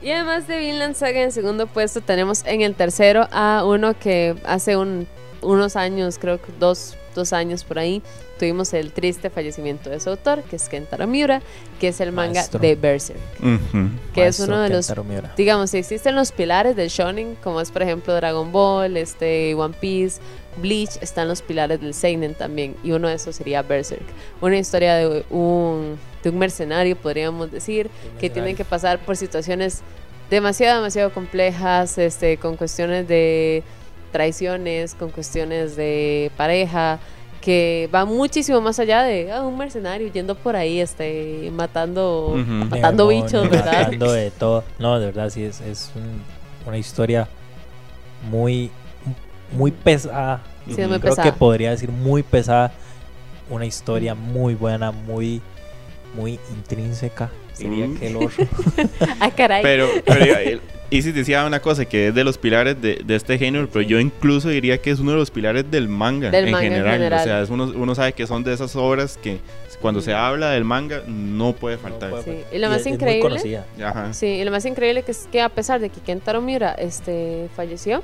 Y 0.06 0.12
además 0.12 0.46
de 0.46 0.58
Vinland 0.60 0.94
Saga 0.94 1.20
en 1.20 1.32
segundo 1.32 1.66
puesto 1.66 2.00
tenemos 2.00 2.44
en 2.46 2.60
el 2.60 2.76
tercero 2.76 3.26
a 3.32 3.64
uno 3.66 3.98
que 3.98 4.36
hace 4.44 4.76
un- 4.76 5.08
unos 5.42 5.74
años, 5.74 6.18
creo 6.20 6.40
que 6.40 6.52
dos, 6.60 6.94
dos 7.16 7.32
años 7.32 7.64
por 7.64 7.80
ahí, 7.80 8.02
tuvimos 8.38 8.72
el 8.72 8.92
triste 8.92 9.30
fallecimiento 9.30 9.90
de 9.90 9.98
su 9.98 10.10
autor, 10.10 10.42
que 10.44 10.54
es 10.56 10.68
Kentaro 10.68 11.08
Miura, 11.08 11.42
que 11.80 11.88
es 11.88 12.00
el 12.00 12.12
manga 12.12 12.34
Maestro. 12.34 12.60
de 12.60 12.76
Berserk. 12.76 13.18
Que 14.14 14.26
es 14.28 14.38
uno 14.38 14.60
de 14.60 14.68
los 14.68 14.86
digamos, 15.36 15.70
si 15.70 15.78
existen 15.78 16.14
los 16.14 16.30
pilares 16.30 16.76
del 16.76 16.88
shonen, 16.88 17.36
como 17.42 17.60
es 17.60 17.72
por 17.72 17.82
ejemplo 17.82 18.14
Dragon 18.14 18.52
Ball, 18.52 18.96
este 18.96 19.56
One 19.56 19.74
Piece, 19.80 20.20
Bleach, 20.58 20.98
están 21.00 21.26
los 21.26 21.42
pilares 21.42 21.80
del 21.80 21.94
seinen 21.94 22.34
también, 22.34 22.76
y 22.84 22.92
uno 22.92 23.08
de 23.08 23.14
esos 23.14 23.34
sería 23.34 23.62
Berserk, 23.62 24.04
una 24.40 24.56
historia 24.56 24.94
de 24.94 25.24
un, 25.30 25.98
de 26.26 26.30
un 26.32 26.38
mercenario, 26.38 26.96
podríamos 26.96 27.50
decir, 27.52 27.88
que 28.18 28.28
tiene 28.30 28.54
que 28.54 28.64
pasar 28.64 28.98
por 28.98 29.16
situaciones 29.16 29.82
demasiado, 30.28 30.78
demasiado 30.78 31.10
complejas, 31.12 31.98
este, 31.98 32.36
con 32.36 32.56
cuestiones 32.56 33.06
de 33.06 33.62
traiciones, 34.10 34.94
con 34.94 35.10
cuestiones 35.10 35.76
de 35.76 36.30
pareja, 36.36 36.98
que 37.40 37.88
va 37.94 38.04
muchísimo 38.04 38.60
más 38.60 38.78
allá 38.80 39.02
de 39.04 39.30
ah, 39.30 39.42
un 39.42 39.56
mercenario 39.56 40.10
yendo 40.12 40.34
por 40.34 40.56
ahí, 40.56 40.80
este, 40.80 41.48
matando, 41.52 42.34
matando 42.68 43.06
bichos, 43.06 43.48
¿verdad? 43.48 43.84
Matando 43.84 44.12
de 44.12 44.30
todo. 44.38 44.64
No, 44.80 44.98
de 44.98 45.06
verdad, 45.06 45.30
sí, 45.30 45.44
es, 45.44 45.60
es 45.60 45.90
un- 45.94 46.22
una 46.66 46.78
historia 46.78 47.28
muy, 48.28 48.70
muy 49.52 49.70
pesada. 49.70 50.42
Sí, 50.66 50.72
muy 50.72 50.98
Creo 50.98 51.00
pesada. 51.00 51.22
que 51.30 51.38
podría 51.38 51.70
decir 51.70 51.90
muy 51.92 52.24
pesada. 52.24 52.72
Una 53.48 53.64
historia 53.64 54.16
muy 54.16 54.56
buena, 54.56 54.90
muy, 54.90 55.40
muy 56.16 56.40
intrínseca. 56.54 57.30
Diría 57.58 57.86
Mm. 57.86 57.96
que 57.96 58.06
el 58.08 58.16
otro. 58.16 58.46
Ah, 59.20 59.30
caray. 59.30 59.62
Pero, 59.62 59.88
pero 60.04 60.60
Isis 60.90 61.14
decía 61.14 61.44
una 61.44 61.60
cosa 61.60 61.84
que 61.84 62.08
es 62.08 62.14
de 62.14 62.22
los 62.22 62.38
pilares 62.38 62.80
de, 62.80 63.00
de 63.04 63.16
este 63.16 63.38
género, 63.38 63.68
pero 63.72 63.82
yo 63.82 63.98
incluso 63.98 64.48
diría 64.50 64.78
que 64.78 64.90
es 64.92 65.00
uno 65.00 65.12
de 65.12 65.16
los 65.16 65.30
pilares 65.32 65.68
del 65.70 65.88
manga, 65.88 66.30
Del 66.30 66.46
en, 66.46 66.52
manga 66.52 66.66
en 66.66 66.72
general. 66.74 66.92
general. 66.98 67.20
O 67.20 67.24
sea, 67.24 67.42
es 67.42 67.50
uno, 67.50 67.64
uno 67.74 67.94
sabe 67.94 68.12
que 68.12 68.26
son 68.26 68.44
de 68.44 68.52
esas 68.52 68.76
obras 68.76 69.18
que 69.20 69.38
cuando 69.80 70.00
se 70.00 70.14
habla 70.14 70.50
del 70.50 70.64
manga 70.64 71.02
no 71.08 71.54
puede 71.54 71.76
faltar. 71.76 72.10
puede 72.10 72.22
Sí, 72.22 72.56
y 72.56 72.58
lo 72.58 72.68
más 72.68 72.76
es- 72.80 72.86
es 72.86 72.86
muy 72.86 72.94
increíble- 72.94 73.20
conocida. 73.20 73.66
Ajá. 73.84 74.12
Sí, 74.14 74.26
y 74.26 74.44
lo 74.44 74.50
más 74.52 74.64
increíble 74.64 75.02
que 75.02 75.10
es 75.10 75.28
que 75.32 75.40
a 75.40 75.48
pesar 75.48 75.80
de 75.80 75.88
que 75.90 76.00
Kentaro 76.00 76.40
Miura 76.40 76.72
este, 76.72 77.48
falleció, 77.56 78.02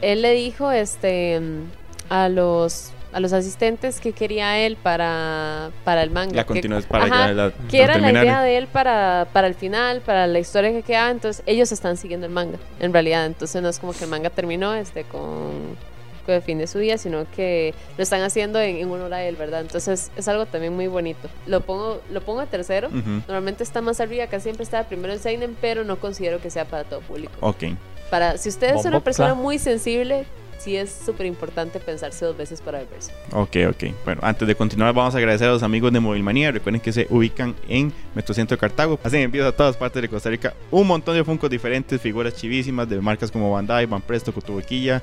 él 0.00 0.22
le 0.22 0.32
dijo 0.32 0.70
este, 0.70 1.40
mm, 1.40 2.12
a 2.12 2.28
los 2.28 2.92
a 3.16 3.20
los 3.20 3.32
asistentes 3.32 3.98
que 3.98 4.12
quería 4.12 4.58
él 4.58 4.76
para, 4.76 5.70
para 5.84 6.02
el 6.02 6.10
manga. 6.10 6.34
La 6.36 6.42
que- 6.44 6.48
continuación 6.48 6.90
para 6.90 7.04
ajá, 7.06 7.26
ya 7.28 7.32
la- 7.32 7.52
que 7.70 7.82
era 7.82 7.96
la 7.96 8.10
idea 8.12 8.42
de 8.42 8.58
él 8.58 8.66
para, 8.66 9.26
para 9.32 9.46
el 9.46 9.54
final, 9.54 10.02
para 10.02 10.26
la 10.26 10.38
historia 10.38 10.70
que 10.70 10.82
quedaba, 10.82 11.10
entonces 11.10 11.42
ellos 11.46 11.72
están 11.72 11.96
siguiendo 11.96 12.26
el 12.26 12.32
manga, 12.32 12.58
en 12.78 12.92
realidad, 12.92 13.24
entonces 13.24 13.62
no 13.62 13.70
es 13.70 13.78
como 13.78 13.94
que 13.94 14.04
el 14.04 14.10
manga 14.10 14.28
terminó 14.28 14.74
este 14.74 15.04
con, 15.04 15.78
con 16.26 16.34
el 16.34 16.42
fin 16.42 16.58
de 16.58 16.66
su 16.66 16.78
día, 16.78 16.98
sino 16.98 17.24
que 17.34 17.72
lo 17.96 18.02
están 18.02 18.20
haciendo 18.20 18.60
en, 18.60 18.76
en 18.76 18.90
honor 18.90 19.14
a 19.14 19.22
él, 19.24 19.36
¿verdad? 19.36 19.62
Entonces 19.62 20.10
es 20.14 20.28
algo 20.28 20.44
también 20.44 20.74
muy 20.74 20.86
bonito. 20.88 21.30
Lo 21.46 21.62
pongo, 21.62 22.02
lo 22.10 22.20
pongo 22.20 22.40
a 22.40 22.46
tercero. 22.46 22.90
Normalmente 22.90 23.62
está 23.62 23.80
más 23.80 23.98
arriba, 24.00 24.26
casi 24.26 24.42
siempre 24.42 24.64
está 24.64 24.84
primero 24.84 25.14
en 25.14 25.20
Seinen, 25.20 25.56
pero 25.58 25.84
no 25.84 25.98
considero 25.98 26.38
que 26.42 26.50
sea 26.50 26.66
para 26.66 26.84
todo 26.84 27.00
público. 27.00 27.32
Ok. 27.40 27.64
Para, 28.10 28.36
si 28.36 28.50
usted 28.50 28.74
es 28.76 28.84
una 28.84 29.00
persona 29.00 29.28
claro. 29.30 29.40
muy 29.42 29.58
sensible, 29.58 30.26
sí 30.58 30.76
es 30.76 30.90
súper 30.90 31.26
importante 31.26 31.80
pensarse 31.80 32.24
dos 32.24 32.36
veces 32.36 32.60
para 32.60 32.78
verse. 32.84 33.12
Ok, 33.32 33.56
ok. 33.68 33.94
Bueno, 34.04 34.20
antes 34.24 34.46
de 34.46 34.54
continuar, 34.54 34.94
vamos 34.94 35.14
a 35.14 35.18
agradecer 35.18 35.48
a 35.48 35.52
los 35.52 35.62
amigos 35.62 35.92
de 35.92 36.00
Movilmanía. 36.00 36.52
Recuerden 36.52 36.80
que 36.80 36.92
se 36.92 37.06
ubican 37.10 37.54
en 37.68 37.92
nuestro 38.14 38.34
centro 38.34 38.56
de 38.56 38.60
Cartago. 38.60 38.98
Hacen 39.02 39.22
envíos 39.22 39.46
a 39.46 39.52
todas 39.52 39.76
partes 39.76 40.02
de 40.02 40.08
Costa 40.08 40.30
Rica. 40.30 40.54
Un 40.70 40.86
montón 40.86 41.14
de 41.14 41.24
funcos 41.24 41.50
diferentes, 41.50 42.00
figuras 42.00 42.34
chivísimas 42.34 42.88
de 42.88 43.00
marcas 43.00 43.30
como 43.30 43.52
Bandai, 43.52 43.86
Van 43.86 44.02
Presto, 44.02 44.32
Cotubequilla, 44.32 45.02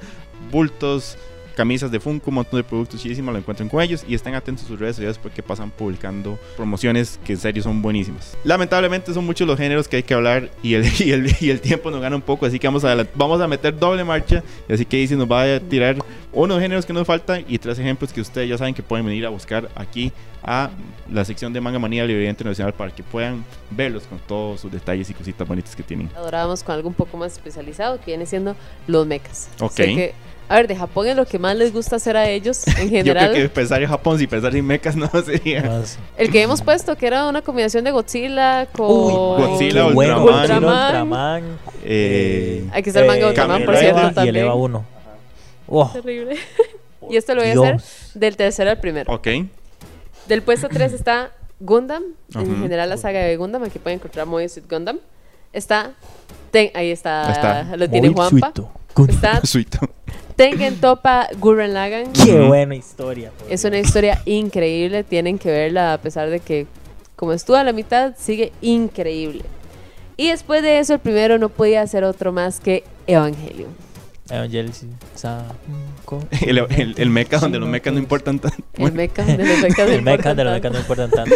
bultos, 0.52 1.18
camisas 1.54 1.92
de 1.92 2.00
Funko, 2.00 2.30
un 2.30 2.36
montón 2.36 2.60
de 2.60 2.64
productos 2.64 3.02
chidísimos, 3.02 3.34
lo 3.34 3.40
encuentran 3.40 3.70
con 3.70 3.82
ellos 3.82 4.04
y 4.08 4.16
estén 4.16 4.36
atentos 4.36 4.66
a 4.66 4.68
sus 4.68 4.80
redes 4.80 4.96
sociales 4.96 5.18
porque 5.18 5.44
pasan 5.44 5.72
publicando 5.72 6.40
promociones 6.56 7.20
que 7.24 7.34
en 7.34 7.40
serio 7.40 7.64
son 7.64 7.82
buenísimas. 7.82 8.38
Lamentablemente 8.44 9.14
son 9.14 9.26
muchos 9.26 9.48
los 9.48 9.58
géneros 9.58 9.88
que 9.88 9.98
hay 9.98 10.04
que 10.04 10.14
hablar 10.14 10.50
y 10.62 10.74
el, 10.76 10.86
y 11.00 11.12
el, 11.12 11.36
y 11.40 11.50
el 11.50 11.62
tiempo 11.62 11.92
nos 11.92 12.02
gana 12.02 12.16
un 12.16 12.22
poco, 12.22 12.46
así 12.46 12.60
que 12.60 12.68
vamos 12.68 12.84
a, 12.84 12.96
vamos 13.16 13.42
a 13.42 13.48
meter 13.48 13.78
doble 13.78 14.04
marcha, 14.04 14.44
así 14.70 14.86
que 14.86 15.02
Easy 15.02 15.16
nos 15.16 15.32
va 15.32 15.44
a 15.44 15.60
tirar 15.60 15.98
unos 16.32 16.60
géneros 16.60 16.86
que 16.86 16.94
nos 16.94 17.06
faltan 17.06 17.46
y 17.48 17.58
tres 17.60 17.78
ejemplos 17.80 18.12
que 18.12 18.22
ustedes 18.22 18.50
ya 18.50 18.58
saben 18.58 18.74
que 18.74 18.84
pueden 18.84 19.06
venir 19.06 19.26
a 19.26 19.30
buscar 19.30 19.70
aquí 19.76 20.12
a 20.44 20.70
la 21.12 21.24
sección 21.24 21.54
de 21.54 21.62
Manga 21.62 21.80
Manía 21.80 22.06
Librería 22.06 22.30
Internacional 22.30 22.74
para 22.74 22.92
que 22.92 23.04
puedan 23.04 23.46
verlos 23.70 24.04
con 24.04 24.20
todos 24.20 24.62
sus 24.62 24.72
detalles 24.72 25.10
y 25.10 25.14
cositas 25.14 25.48
bonitas 25.48 25.76
que 25.76 25.84
tienen. 25.84 26.10
Adorábamos 26.16 26.64
con 26.64 26.76
algo 26.76 26.90
un 26.90 26.96
poco 26.96 27.18
más 27.18 27.34
especializado 27.34 28.00
que 28.00 28.08
viene 28.08 28.26
siendo 28.26 28.56
los 28.88 29.08
mechas. 29.08 29.50
Ok. 29.60 29.80
Así 29.80 29.96
que, 29.96 30.14
a 30.54 30.58
ver, 30.58 30.68
de 30.68 30.76
Japón 30.76 31.08
es 31.08 31.16
lo 31.16 31.26
que 31.26 31.40
más 31.40 31.56
les 31.56 31.74
gusta 31.74 31.96
hacer 31.96 32.16
a 32.16 32.30
ellos 32.30 32.66
en 32.68 32.74
Yo 32.84 32.90
creo 32.90 32.90
general. 33.04 33.34
que 33.34 33.50
pensar 33.50 33.82
en 33.82 33.90
Japón 33.90 34.20
sin 34.20 34.30
pensar 34.30 34.56
en 34.56 34.66
mechas 34.66 34.96
no 34.98 35.10
sería. 35.26 35.64
Más- 35.64 35.98
El 36.18 36.32
que 36.32 36.42
hemos 36.42 36.62
puesto 36.62 36.96
que 36.96 37.08
era 37.08 37.28
una 37.28 37.42
combinación 37.42 37.84
de 37.84 37.92
Godzilla 37.92 38.68
con 38.68 38.86
Uy, 38.90 39.14
Godzilla, 39.14 39.86
Ultraman. 39.88 40.22
Godzilla, 40.24 40.42
Ultraman. 40.56 40.86
Ultraman. 40.88 41.44
Eh, 41.84 42.66
Aquí 42.72 42.90
está 42.90 43.02
el 43.02 43.08
manga 43.08 43.22
de 43.22 43.28
Ultraman, 43.30 43.66
por 43.66 43.78
cierto, 43.78 44.00
Y 44.10 44.14
también. 44.14 44.36
eleva 44.36 44.54
uno. 44.56 44.86
Oh, 45.68 45.90
Terrible. 45.92 46.38
y 47.10 47.18
esto 47.18 47.34
lo 47.36 47.42
voy 47.42 47.50
a 47.50 47.54
hacer 47.54 47.78
Dios. 47.78 48.12
del 48.14 48.38
tercero 48.38 48.70
al 48.72 48.80
primero. 48.80 49.14
ok. 49.14 49.28
Del 50.28 50.42
puesto 50.42 50.70
3 50.70 50.94
está 50.94 51.32
Gundam. 51.60 52.04
En 52.36 52.42
Ujú. 52.42 52.62
general, 52.62 52.90
la 52.90 52.98
saga 52.98 53.20
de 53.22 53.36
Gundam. 53.38 53.64
Aquí 53.64 53.80
pueden 53.80 54.00
encontrar 54.00 54.26
Mobile 54.26 54.50
Suit 54.50 54.70
Gundam. 54.70 55.00
Está. 55.52 55.92
Ten- 56.52 56.72
ahí 56.76 56.92
está. 56.92 57.32
Está. 57.32 57.76
Lo 57.76 57.90
tiene 57.90 58.10
Juanpa. 58.10 58.52
suito. 58.56 58.72
Está 59.12 59.42
Suito. 59.46 59.80
Tengen 60.36 60.76
Topa 60.80 61.28
Gurren 61.40 61.74
Lagann. 61.74 62.12
Qué 62.14 62.40
buena 62.40 62.76
historia. 62.76 63.32
Es 63.50 63.64
una 63.66 63.80
historia 63.80 64.22
increíble. 64.26 65.04
Tienen 65.04 65.38
que 65.38 65.52
verla 65.52 65.94
a 65.94 65.98
pesar 66.00 66.30
de 66.30 66.40
que, 66.40 66.68
como 67.16 67.34
estuvo 67.34 67.56
a 67.58 67.64
la 67.64 67.74
mitad, 67.74 68.14
sigue 68.18 68.52
increíble. 68.62 69.44
Y 70.18 70.30
después 70.30 70.62
de 70.62 70.80
eso, 70.80 70.94
el 70.94 71.00
primero 71.00 71.38
no 71.38 71.50
podía 71.50 71.86
ser 71.88 72.04
otro 72.04 72.32
más 72.32 72.60
que 72.60 72.84
Evangelion. 73.08 73.70
Evangelion, 74.30 74.74
Sanko. 75.16 76.24
El, 76.42 76.60
el, 76.60 76.96
el 76.98 77.10
mecha 77.10 77.40
donde 77.40 77.60
los 77.60 77.68
mechas 77.68 77.94
no 77.94 78.00
importan 78.00 78.40
tanto. 78.40 78.64
El 78.78 78.94
mecha 78.94 79.24
de 79.24 79.38
los 79.38 79.60
mechas 79.60 80.72
no 80.72 80.80
importan 80.80 81.10
tanto. 81.10 81.36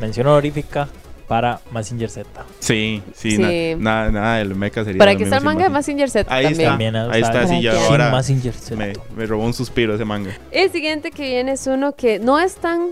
Mención 0.00 0.26
honorífica 0.26 0.88
para 1.30 1.60
Massinger 1.70 2.10
Z. 2.10 2.28
Sí, 2.58 3.04
sí, 3.14 3.36
Sí. 3.36 3.38
na- 3.38 3.76
nada, 3.78 4.10
nada 4.10 4.36
del 4.38 4.56
mecha 4.56 4.82
sería. 4.84 4.98
Para 4.98 5.14
que 5.14 5.22
está 5.22 5.36
el 5.36 5.44
manga 5.44 5.60
de 5.60 5.66
sin 5.66 5.72
Massinger 5.74 6.10
Z 6.10 6.34
Ahí 6.34 6.42
también. 6.46 6.60
está. 6.60 6.70
También 6.72 6.96
Ahí 6.96 7.22
está, 7.22 7.46
sí, 7.46 7.62
ya 7.62 7.72
Sin 7.72 7.82
ahora 7.84 8.10
Massinger 8.10 8.52
Z. 8.52 8.74
me, 8.76 8.92
me 9.16 9.26
robó 9.26 9.44
un 9.44 9.54
suspiro 9.54 9.94
ese 9.94 10.04
manga. 10.04 10.36
El 10.50 10.72
siguiente 10.72 11.12
que 11.12 11.22
viene 11.22 11.52
es 11.52 11.64
uno 11.68 11.92
que 11.94 12.18
no 12.18 12.40
es 12.40 12.56
tan 12.56 12.88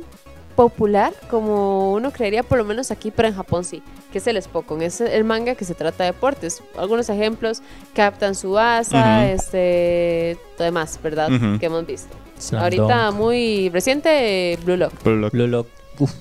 popular 0.55 1.13
como 1.29 1.93
uno 1.95 2.13
creería, 2.13 2.45
por 2.45 2.59
lo 2.59 2.65
menos 2.65 2.93
aquí, 2.93 3.11
pero 3.11 3.27
en 3.27 3.35
Japón 3.35 3.65
sí, 3.65 3.83
que 4.13 4.19
es 4.19 4.27
el 4.29 4.41
Spokon. 4.41 4.83
Es 4.83 5.01
el 5.01 5.25
manga 5.25 5.57
que 5.57 5.65
se 5.65 5.75
trata 5.75 6.05
de 6.05 6.13
deportes. 6.13 6.63
Algunos 6.79 7.09
ejemplos, 7.09 7.61
Captain 7.93 8.37
Subasa, 8.37 9.23
Ujú. 9.25 9.35
este, 9.35 10.37
todo 10.57 10.65
demás, 10.65 10.99
¿verdad? 11.03 11.29
Ujú. 11.33 11.59
Que 11.59 11.67
hemos 11.67 11.85
visto. 11.87 12.17
Slam 12.39 12.63
Ahorita 12.63 13.07
Dunk, 13.07 13.17
muy 13.19 13.69
reciente, 13.71 14.57
Blue 14.65 14.77
Lock. 14.77 14.93
Pero 15.03 15.17
lo- 15.17 15.31
Blue 15.31 15.49
Lock. 15.49 15.67
Uf, 15.99 16.13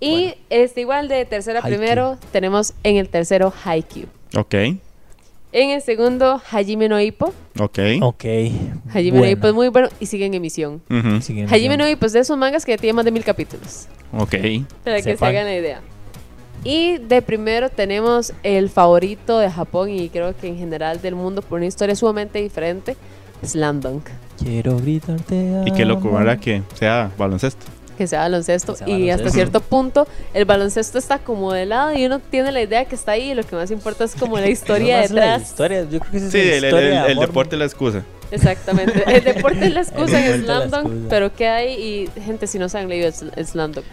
Y 0.00 0.10
Bueno. 0.10 0.34
este 0.50 0.80
igual 0.82 1.08
de 1.08 1.24
tercero 1.24 1.58
a 1.58 1.62
Haikyuu. 1.62 1.78
primero, 1.78 2.18
tenemos 2.32 2.74
en 2.82 2.96
el 2.96 3.08
tercero 3.08 3.52
Haikyuu. 3.64 4.06
Ok, 4.36 4.54
En 5.52 5.70
el 5.70 5.80
segundo, 5.80 6.42
Hajime 6.50 6.88
no 6.88 7.00
Ippo. 7.00 7.32
ok. 7.58 7.78
ok. 8.02 8.24
Hajime 8.90 9.12
no 9.12 9.18
buena. 9.18 9.30
Ippo 9.30 9.46
es 9.48 9.54
muy 9.54 9.68
bueno 9.68 9.88
y 10.00 10.06
sigue 10.06 10.26
en 10.26 10.34
emisión. 10.34 10.82
Sigue 11.22 11.40
en 11.42 11.46
Hajime 11.46 11.74
emisión. 11.74 11.78
no 11.78 11.88
Ippo 11.88 12.06
es 12.06 12.12
de 12.12 12.20
esos 12.20 12.36
mangas 12.36 12.66
que 12.66 12.72
ya 12.72 12.78
tiene 12.78 12.92
más 12.92 13.04
de 13.06 13.10
mil 13.10 13.24
capítulos. 13.24 13.86
Ok. 14.12 14.34
Para 14.84 15.00
que 15.00 15.16
se 15.16 15.24
hagan 15.24 15.44
la 15.46 15.54
idea. 15.56 15.80
Y 16.64 16.98
de 16.98 17.22
primero 17.22 17.70
tenemos 17.70 18.32
el 18.42 18.68
favorito 18.68 19.38
de 19.38 19.50
Japón 19.50 19.88
y 19.90 20.08
creo 20.10 20.36
que 20.36 20.48
en 20.48 20.58
general 20.58 21.00
del 21.00 21.14
mundo 21.14 21.40
por 21.40 21.58
una 21.58 21.66
historia 21.66 21.94
sumamente 21.94 22.40
diferente, 22.42 22.96
Slam 23.44 23.80
Dunk. 23.80 24.08
Quiero 24.42 24.76
gritarte. 24.78 25.62
Y 25.64 25.70
qué 25.72 25.84
loco. 25.86 26.10
¿verdad? 26.12 26.38
Que 26.38 26.62
sea 26.74 27.10
baloncesto. 27.16 27.64
Que 27.96 28.06
sea 28.06 28.20
baloncesto. 28.20 28.72
Que 28.74 28.78
sea 28.78 28.88
y 28.88 28.92
baloncesto. 28.92 29.24
hasta 29.26 29.34
cierto 29.34 29.60
punto 29.60 30.06
el 30.34 30.44
baloncesto 30.44 30.98
está 30.98 31.18
como 31.18 31.52
de 31.52 31.66
lado 31.66 31.94
y 31.96 32.04
uno 32.06 32.18
tiene 32.18 32.52
la 32.52 32.60
idea 32.62 32.84
que 32.84 32.94
está 32.94 33.12
ahí 33.12 33.30
y 33.30 33.34
lo 33.34 33.42
que 33.42 33.56
más 33.56 33.70
importa 33.70 34.04
es 34.04 34.14
como 34.14 34.38
la 34.38 34.48
historia 34.50 34.96
Nomás 34.96 35.10
la 35.12 35.20
detrás. 35.22 35.42
historia, 35.50 35.82
yo 35.90 36.00
creo 36.00 36.10
que 36.12 36.16
esa 36.18 36.26
es 36.26 36.32
Sí, 36.32 36.38
la 36.38 36.56
el, 36.56 36.64
historia 36.64 37.04
deporte 37.26 37.54
es 37.56 37.58
la 37.58 37.64
excusa. 37.66 38.02
Exactamente. 38.30 39.04
El 39.06 39.22
deporte 39.24 39.66
es 39.66 39.72
la 39.72 39.80
excusa 39.82 40.26
en 40.26 40.42
Slam 40.44 40.70
Dunk, 40.70 41.08
pero 41.08 41.32
¿qué 41.34 41.46
hay? 41.48 41.74
Y 41.74 42.20
gente, 42.20 42.46
si 42.46 42.58
no 42.58 42.68
se 42.68 42.78
han 42.78 42.88
leído 42.88 43.10
Slam 43.12 43.72
Dunk. 43.72 43.86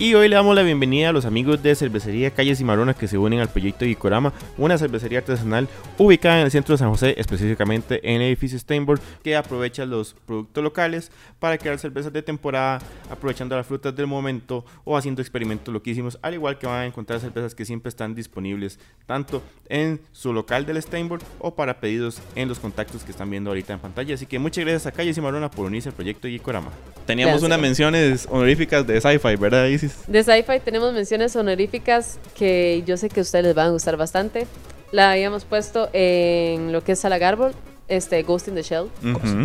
Y 0.00 0.14
hoy 0.14 0.28
le 0.28 0.36
damos 0.36 0.54
la 0.54 0.62
bienvenida 0.62 1.08
a 1.08 1.12
los 1.12 1.24
amigos 1.24 1.60
de 1.60 1.74
Cervecería 1.74 2.30
Calle 2.30 2.54
Cimarrona 2.54 2.94
que 2.94 3.08
se 3.08 3.18
unen 3.18 3.40
al 3.40 3.48
proyecto 3.48 3.84
Gikorama, 3.84 4.32
una 4.56 4.78
cervecería 4.78 5.18
artesanal 5.18 5.66
ubicada 5.98 6.38
en 6.38 6.44
el 6.44 6.52
centro 6.52 6.74
de 6.74 6.78
San 6.78 6.90
José, 6.90 7.16
específicamente 7.18 7.98
en 8.08 8.22
el 8.22 8.28
edificio 8.28 8.56
Steinborn, 8.60 9.00
que 9.24 9.34
aprovecha 9.34 9.84
los 9.86 10.14
productos 10.24 10.62
locales 10.62 11.10
para 11.40 11.58
crear 11.58 11.80
cervezas 11.80 12.12
de 12.12 12.22
temporada, 12.22 12.78
aprovechando 13.10 13.56
las 13.56 13.66
frutas 13.66 13.92
del 13.96 14.06
momento 14.06 14.64
o 14.84 14.96
haciendo 14.96 15.20
experimentos 15.20 15.74
loquísimos, 15.74 16.16
al 16.22 16.34
igual 16.34 16.58
que 16.58 16.68
van 16.68 16.82
a 16.82 16.86
encontrar 16.86 17.18
cervezas 17.18 17.56
que 17.56 17.64
siempre 17.64 17.88
están 17.88 18.14
disponibles 18.14 18.78
tanto 19.04 19.42
en 19.68 20.00
su 20.12 20.32
local 20.32 20.64
del 20.64 20.80
Steinborn 20.80 21.24
o 21.40 21.56
para 21.56 21.80
pedidos 21.80 22.22
en 22.36 22.48
los 22.48 22.60
contactos 22.60 23.02
que 23.02 23.10
están 23.10 23.30
viendo 23.30 23.50
ahorita 23.50 23.72
en 23.72 23.80
pantalla. 23.80 24.14
Así 24.14 24.26
que 24.26 24.38
muchas 24.38 24.62
gracias 24.62 24.86
a 24.86 24.92
Calle 24.92 25.12
Cimarrona 25.12 25.50
por 25.50 25.66
unirse 25.66 25.88
al 25.88 25.96
proyecto 25.96 26.28
Gikorama. 26.28 26.70
Teníamos 27.04 27.40
Gracias. 27.40 27.46
unas 27.46 27.60
menciones 27.60 28.28
honoríficas 28.30 28.86
de 28.86 29.00
sci-fi, 29.00 29.34
¿verdad, 29.36 29.66
Isis? 29.66 29.87
De 30.06 30.22
sci-fi 30.22 30.60
tenemos 30.60 30.92
menciones 30.92 31.34
honoríficas 31.36 32.18
que 32.36 32.82
yo 32.86 32.96
sé 32.96 33.08
que 33.08 33.20
a 33.20 33.22
ustedes 33.22 33.44
les 33.44 33.54
van 33.54 33.68
a 33.68 33.70
gustar 33.70 33.96
bastante. 33.96 34.46
La 34.90 35.12
habíamos 35.12 35.44
puesto 35.44 35.90
en 35.92 36.72
lo 36.72 36.82
que 36.82 36.92
es 36.92 37.00
Salagarbol, 37.00 37.52
este 37.88 38.22
Ghost 38.22 38.48
in 38.48 38.54
the 38.54 38.62
Shell. 38.62 38.86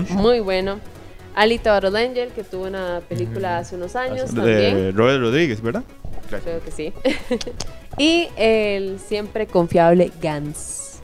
Muy 0.10 0.40
bueno. 0.40 0.80
Alita 1.36 1.72
Battle 1.72 2.00
Angel, 2.00 2.30
que 2.30 2.44
tuvo 2.44 2.66
una 2.66 3.02
película 3.10 3.58
hace 3.58 3.76
unos 3.76 3.96
años 3.96 4.34
también. 4.34 4.76
De 4.76 4.92
Robert 4.92 5.20
Rodríguez, 5.20 5.62
¿verdad? 5.62 5.84
Creo 6.30 6.64
que 6.64 6.72
sí. 6.72 6.94
y 7.98 8.28
el 8.38 9.00
siempre 9.00 9.48
confiable 9.48 10.12
Gans. 10.22 11.00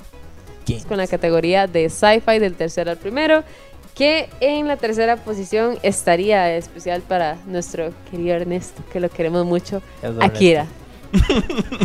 ¿Quién? 0.66 0.84
Con 0.84 0.98
la 0.98 1.08
categoría 1.08 1.68
de 1.68 1.90
sci-fi 1.90 2.40
del 2.40 2.54
tercero 2.56 2.92
al 2.92 2.98
primero. 2.98 3.44
Que 4.00 4.30
en 4.40 4.66
la 4.70 4.78
tercera 4.78 5.18
posición 5.18 5.78
estaría 5.84 6.56
especial 6.56 7.02
para 7.02 7.38
nuestro 7.46 7.94
querido 8.10 8.38
Ernesto, 8.38 8.82
que 8.94 9.02
lo 9.02 9.10
queremos 9.10 9.46
mucho. 9.46 9.82
Akira. 10.22 10.68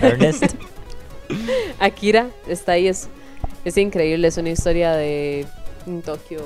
Ernest. 0.00 0.55
Akira 1.81 2.29
está 2.46 2.72
ahí, 2.72 2.87
es, 2.87 3.09
es 3.64 3.77
increíble, 3.77 4.29
es 4.29 4.37
una 4.37 4.50
historia 4.50 4.92
de 4.92 5.44
mm, 5.87 5.98
Tokio. 6.00 6.44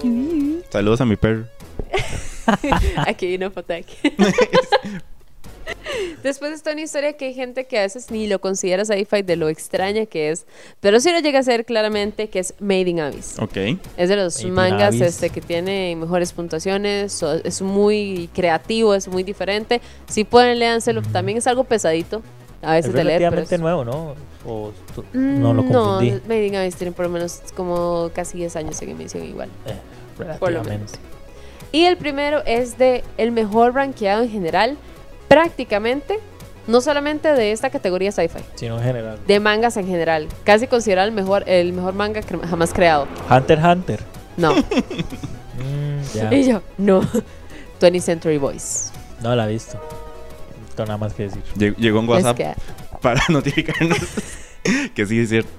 Saludos 0.70 1.02
a 1.02 1.04
mi 1.04 1.16
perro. 1.16 1.44
Aquí 3.06 3.36
no 3.36 3.50
Fotek. 3.50 3.86
Después 6.22 6.52
está 6.52 6.72
una 6.72 6.82
historia 6.82 7.12
que 7.14 7.26
hay 7.26 7.34
gente 7.34 7.64
que 7.66 7.78
a 7.78 7.82
veces 7.82 8.10
ni 8.10 8.26
lo 8.26 8.40
considera 8.40 8.84
sci-fi 8.84 9.22
de 9.22 9.36
lo 9.36 9.48
extraña 9.48 10.06
que 10.06 10.30
es, 10.30 10.46
pero 10.80 11.00
sí 11.00 11.10
lo 11.12 11.20
llega 11.20 11.38
a 11.38 11.42
ser 11.42 11.64
claramente 11.64 12.28
que 12.28 12.38
es 12.40 12.54
Made 12.60 12.80
in 12.88 13.00
Abyss. 13.00 13.38
Ok. 13.38 13.56
Es 13.96 14.08
de 14.08 14.16
los 14.16 14.42
Made 14.44 14.52
mangas 14.70 14.94
este, 15.00 15.30
que 15.30 15.40
tiene 15.40 15.94
mejores 15.96 16.32
puntuaciones, 16.32 17.12
so- 17.12 17.34
es 17.44 17.62
muy 17.62 18.28
creativo, 18.34 18.94
es 18.94 19.08
muy 19.08 19.22
diferente. 19.22 19.80
Si 20.08 20.24
pueden, 20.24 20.58
léanselo. 20.58 21.02
También 21.02 21.38
es 21.38 21.46
algo 21.46 21.64
pesadito 21.64 22.22
a 22.62 22.78
Es 22.78 22.84
veces 22.86 22.94
de 22.94 23.04
leer. 23.04 23.18
Pero 23.20 23.30
relativamente 23.30 23.54
es- 23.54 23.60
nuevo, 23.60 23.84
¿no? 23.84 24.14
O 24.46 24.72
Mm, 25.12 25.40
no 25.40 25.52
lo 25.54 25.62
confundí. 25.64 26.10
No, 26.12 26.20
Made 26.26 26.46
in 26.46 26.56
Abyss 26.56 26.76
tiene 26.76 26.92
por 26.92 27.04
lo 27.06 27.10
menos 27.10 27.40
como 27.56 28.10
casi 28.14 28.38
10 28.38 28.56
años 28.56 28.80
en 28.82 28.90
emisión 28.90 29.24
igual. 29.24 29.48
Eh, 29.66 29.74
Por 30.16 30.26
lo 30.26 30.32
relativamente. 30.34 30.70
menos. 30.72 30.92
Y 31.70 31.84
el 31.84 31.96
primero 31.98 32.42
es 32.46 32.78
de 32.78 33.04
el 33.18 33.30
mejor 33.30 33.74
rankeado 33.74 34.22
en 34.22 34.30
general, 34.30 34.78
prácticamente, 35.28 36.18
no 36.66 36.80
solamente 36.80 37.32
de 37.32 37.52
esta 37.52 37.70
categoría 37.70 38.10
sci-fi, 38.12 38.40
Sino 38.56 38.78
en 38.78 38.82
general. 38.84 39.18
de 39.26 39.40
mangas 39.40 39.76
en 39.76 39.86
general. 39.86 40.28
Casi 40.44 40.66
considerado 40.66 41.06
el 41.08 41.14
mejor, 41.14 41.44
el 41.46 41.72
mejor 41.72 41.94
manga 41.94 42.20
cre- 42.20 42.46
jamás 42.48 42.72
creado. 42.72 43.06
Hunter 43.30 43.58
x 43.58 43.68
Hunter. 43.68 44.00
No. 44.36 44.54
Mm, 45.58 46.32
y 46.34 46.44
yo, 46.48 46.62
no. 46.78 47.00
20th 47.80 48.00
Century 48.00 48.38
Boys. 48.38 48.92
No 49.20 49.34
la 49.34 49.48
he 49.48 49.52
visto. 49.52 49.76
No 50.78 50.84
nada 50.84 50.96
más 50.96 51.12
que 51.14 51.24
decir. 51.24 51.42
Lleg- 51.56 51.74
Llegó 51.76 51.98
un 51.98 52.04
Es 52.04 52.10
WhatsApp 52.24 52.36
que, 52.36 52.54
para 53.02 53.20
notificarnos 53.28 53.98
que 54.94 55.04
sí 55.06 55.18
es 55.18 55.28
cierto. 55.30 55.50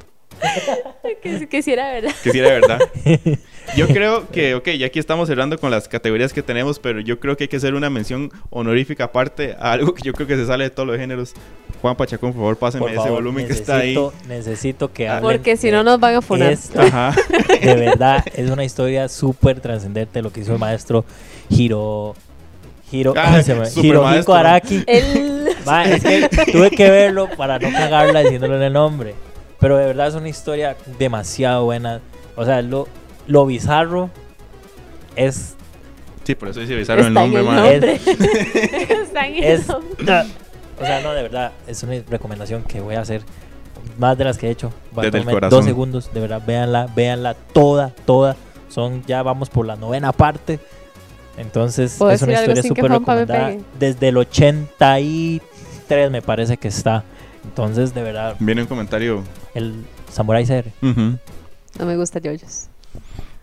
que, 1.24 1.48
que 1.48 1.62
sí 1.62 1.72
era 1.72 1.92
verdad. 1.92 2.12
Que 2.24 2.32
sí 2.32 2.40
era 2.40 2.50
verdad. 2.50 2.80
Yo 3.78 3.88
creo 3.88 4.28
que, 4.30 4.56
ok, 4.56 4.68
ya 4.80 4.88
aquí 4.88 4.98
estamos 4.98 5.28
cerrando 5.28 5.60
con 5.60 5.70
las 5.70 5.88
categorías 5.88 6.34
que 6.34 6.42
tenemos, 6.42 6.80
pero 6.80 7.02
yo 7.02 7.20
creo 7.20 7.38
que 7.38 7.44
hay 7.44 7.48
que 7.48 7.58
hacer 7.58 7.76
una 7.76 7.88
mención 7.92 8.32
honorífica 8.50 9.04
aparte 9.04 9.56
a 9.60 9.74
algo 9.74 9.94
que 9.94 10.02
yo 10.02 10.12
creo 10.14 10.26
que 10.26 10.36
se 10.36 10.48
sale 10.48 10.64
de 10.64 10.70
todos 10.72 10.88
los 10.88 10.98
géneros. 10.98 11.36
Juan 11.80 11.96
Pachacón, 11.96 12.32
por 12.32 12.40
favor, 12.42 12.58
pásenme 12.58 12.82
Por 12.86 12.90
ese 12.90 12.98
favor, 12.98 13.14
volumen 13.14 13.46
que 13.46 13.54
está 13.54 13.78
ahí. 13.78 13.94
necesito- 13.94 14.14
Necesito 14.28 14.92
que 14.92 15.08
hablen 15.08 15.22
Porque 15.22 15.56
si 15.56 15.70
no 15.70 15.84
nos 15.84 16.00
van 16.00 16.16
a 16.16 16.50
esto. 16.50 16.82
Ajá. 16.82 17.14
De 17.62 17.76
verdad, 17.76 18.26
es 18.34 18.50
una 18.50 18.64
historia 18.66 19.08
súper 19.08 19.60
trascendente 19.62 20.24
lo 20.24 20.32
que 20.32 20.40
hizo 20.40 20.54
el 20.54 20.60
maestro 20.60 21.06
Hiro. 21.52 22.16
Hiro, 22.92 23.14
Ah, 23.16 23.40
Hirohiko 23.76 24.02
maestro. 24.02 24.34
Araki. 24.34 24.84
El... 24.88 25.48
Ma, 25.64 25.86
es 25.86 26.02
que 26.04 26.28
tuve 26.52 26.72
que 26.72 26.90
verlo 26.90 27.30
para 27.38 27.60
no 27.60 27.72
cagarla 27.72 28.22
diciéndole 28.22 28.66
el 28.66 28.74
nombre. 28.74 29.14
Pero 29.60 29.78
de 29.78 29.86
verdad 29.86 30.08
es 30.08 30.16
una 30.16 30.30
historia 30.30 30.78
demasiado 30.98 31.66
buena. 31.66 32.02
O 32.36 32.46
sea, 32.46 32.62
lo, 32.62 32.88
lo 33.28 33.46
bizarro 33.46 34.10
es. 35.16 35.56
Sí, 36.24 36.36
por 36.36 36.50
eso 36.50 36.66
se 36.66 36.74
avisaron 36.74 37.08
el 37.08 37.14
nombre, 37.14 37.42
el 37.42 37.48
man. 37.48 37.66
Es, 37.66 37.84
Está 38.08 39.28
en 39.28 39.36
el 39.36 39.44
es 39.44 39.70
o 40.82 40.86
sea, 40.86 41.02
no, 41.02 41.12
de 41.12 41.24
verdad, 41.24 41.52
es 41.68 41.84
una 41.84 42.02
recomendación 42.10 42.64
que 42.64 42.80
voy 42.80 42.96
a 42.96 43.02
hacer. 43.02 43.22
Más 43.98 44.18
de 44.18 44.24
las 44.24 44.38
que 44.38 44.48
he 44.48 44.52
hecho. 44.52 44.72
Va 44.98 45.02
a 45.02 45.06
Desde 45.06 45.18
el 45.18 45.24
tomarme 45.24 45.34
corazón. 45.34 45.60
Dos 45.60 45.66
segundos, 45.66 46.14
de 46.14 46.22
verdad, 46.22 46.42
véanla, 46.46 46.88
véanla 46.96 47.34
toda, 47.34 47.90
toda. 48.06 48.38
Son, 48.70 49.04
ya 49.06 49.22
vamos 49.24 49.50
por 49.50 49.66
la 49.66 49.76
novena 49.76 50.14
parte. 50.14 50.60
Entonces, 51.38 51.96
¿Puedo 51.98 52.12
es 52.12 52.22
una 52.22 52.34
historia 52.34 52.64
súper 52.64 52.92
recomendada. 52.92 53.58
Desde 53.78 54.08
el 54.10 54.18
83 54.18 56.12
me 56.12 56.22
parece 56.22 56.58
que 56.58 56.70
está. 56.70 57.04
Entonces, 57.50 57.94
de 57.96 58.04
verdad, 58.04 58.36
Viene 58.40 58.62
un 58.62 58.68
comentario. 58.68 59.24
el 59.56 59.84
Samurai 60.12 60.46
CR. 60.46 60.66
No 60.82 61.86
me 61.86 61.98
gusta 61.98 62.20
Yoyos. 62.20 62.68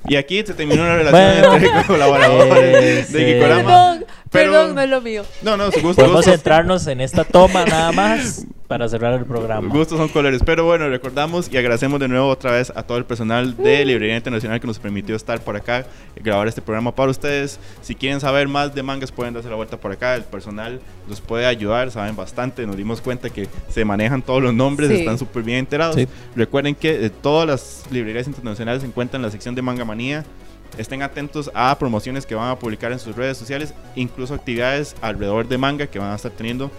Y 0.08 0.14
aquí 0.16 0.38
se 0.46 0.54
terminó 0.54 0.82
una 0.82 0.94
relación 0.96 1.50
Bueno. 1.50 1.54
entre 1.66 1.84
colaboradores 1.86 3.08
Ese- 3.08 3.18
de 3.18 3.34
Gikorama. 3.34 3.98
Perdón, 4.36 4.52
Pero- 4.52 4.52
perdón, 4.52 4.74
no 4.76 4.80
es 4.82 4.90
lo 4.90 5.00
mío. 5.00 5.22
No, 5.42 5.56
no, 5.56 5.70
su 5.72 5.80
gusto, 5.80 6.02
Podemos 6.02 6.24
centrarnos 6.24 6.86
en 6.86 7.00
esta 7.00 7.24
toma 7.24 7.64
nada 7.64 7.92
más 7.92 8.44
para 8.68 8.88
cerrar 8.88 9.14
el 9.14 9.24
programa. 9.24 9.68
gustos 9.72 9.96
son 9.98 10.08
colores. 10.08 10.42
Pero 10.44 10.64
bueno, 10.64 10.88
recordamos 10.88 11.48
y 11.52 11.56
agradecemos 11.56 12.00
de 12.00 12.08
nuevo 12.08 12.28
otra 12.28 12.50
vez 12.50 12.72
a 12.74 12.82
todo 12.82 12.98
el 12.98 13.04
personal 13.04 13.56
de 13.56 13.82
Uh. 13.82 13.86
Librería 13.86 14.16
Internacional 14.16 14.60
que 14.60 14.66
nos 14.66 14.78
permitió 14.80 15.14
estar 15.14 15.40
por 15.40 15.54
acá 15.56 15.86
y 16.16 16.20
grabar 16.22 16.48
este 16.48 16.60
programa 16.62 16.92
para 16.94 17.10
ustedes. 17.10 17.60
Si 17.82 17.94
quieren 17.94 18.20
saber 18.20 18.48
más 18.48 18.74
de 18.74 18.82
mangas, 18.82 19.12
pueden 19.12 19.34
darse 19.34 19.48
la 19.48 19.54
vuelta 19.54 19.76
por 19.76 19.92
acá. 19.92 20.16
El 20.16 20.24
personal 20.24 20.80
los 21.08 21.20
puede 21.20 21.46
ayudar, 21.46 21.90
saben 21.92 22.16
bastante. 22.16 22.66
Nos 22.66 22.76
dimos 22.76 23.00
cuenta 23.00 23.30
que 23.30 23.48
se 23.68 23.84
manejan 23.84 24.20
todos 24.22 24.42
los 24.42 24.52
nombres, 24.52 24.90
Sí. 24.90 24.96
están 24.96 25.16
súper 25.18 25.44
bien 25.44 25.58
enterados. 25.58 25.94
Sí. 25.94 26.08
Recuerden 26.34 26.74
que 26.74 27.06
eh, 27.06 27.10
todas 27.10 27.46
las 27.46 27.84
librerías 27.92 28.26
internacionales 28.26 28.82
se 28.82 28.88
encuentran 28.88 29.20
en 29.20 29.26
la 29.26 29.30
sección 29.30 29.54
de 29.54 29.62
Manga 29.62 29.84
Manía. 29.84 30.24
Estén 30.78 31.02
atentos 31.02 31.50
a 31.54 31.78
promociones 31.78 32.26
que 32.26 32.34
van 32.34 32.50
a 32.50 32.58
publicar 32.58 32.92
en 32.92 32.98
sus 32.98 33.16
redes 33.16 33.38
sociales, 33.38 33.72
incluso 33.94 34.34
actividades 34.34 34.94
alrededor 35.00 35.48
de 35.48 35.58
manga 35.58 35.86
que 35.86 35.98
van 35.98 36.12
a 36.12 36.16
estar 36.16 36.30
teniendo. 36.32 36.70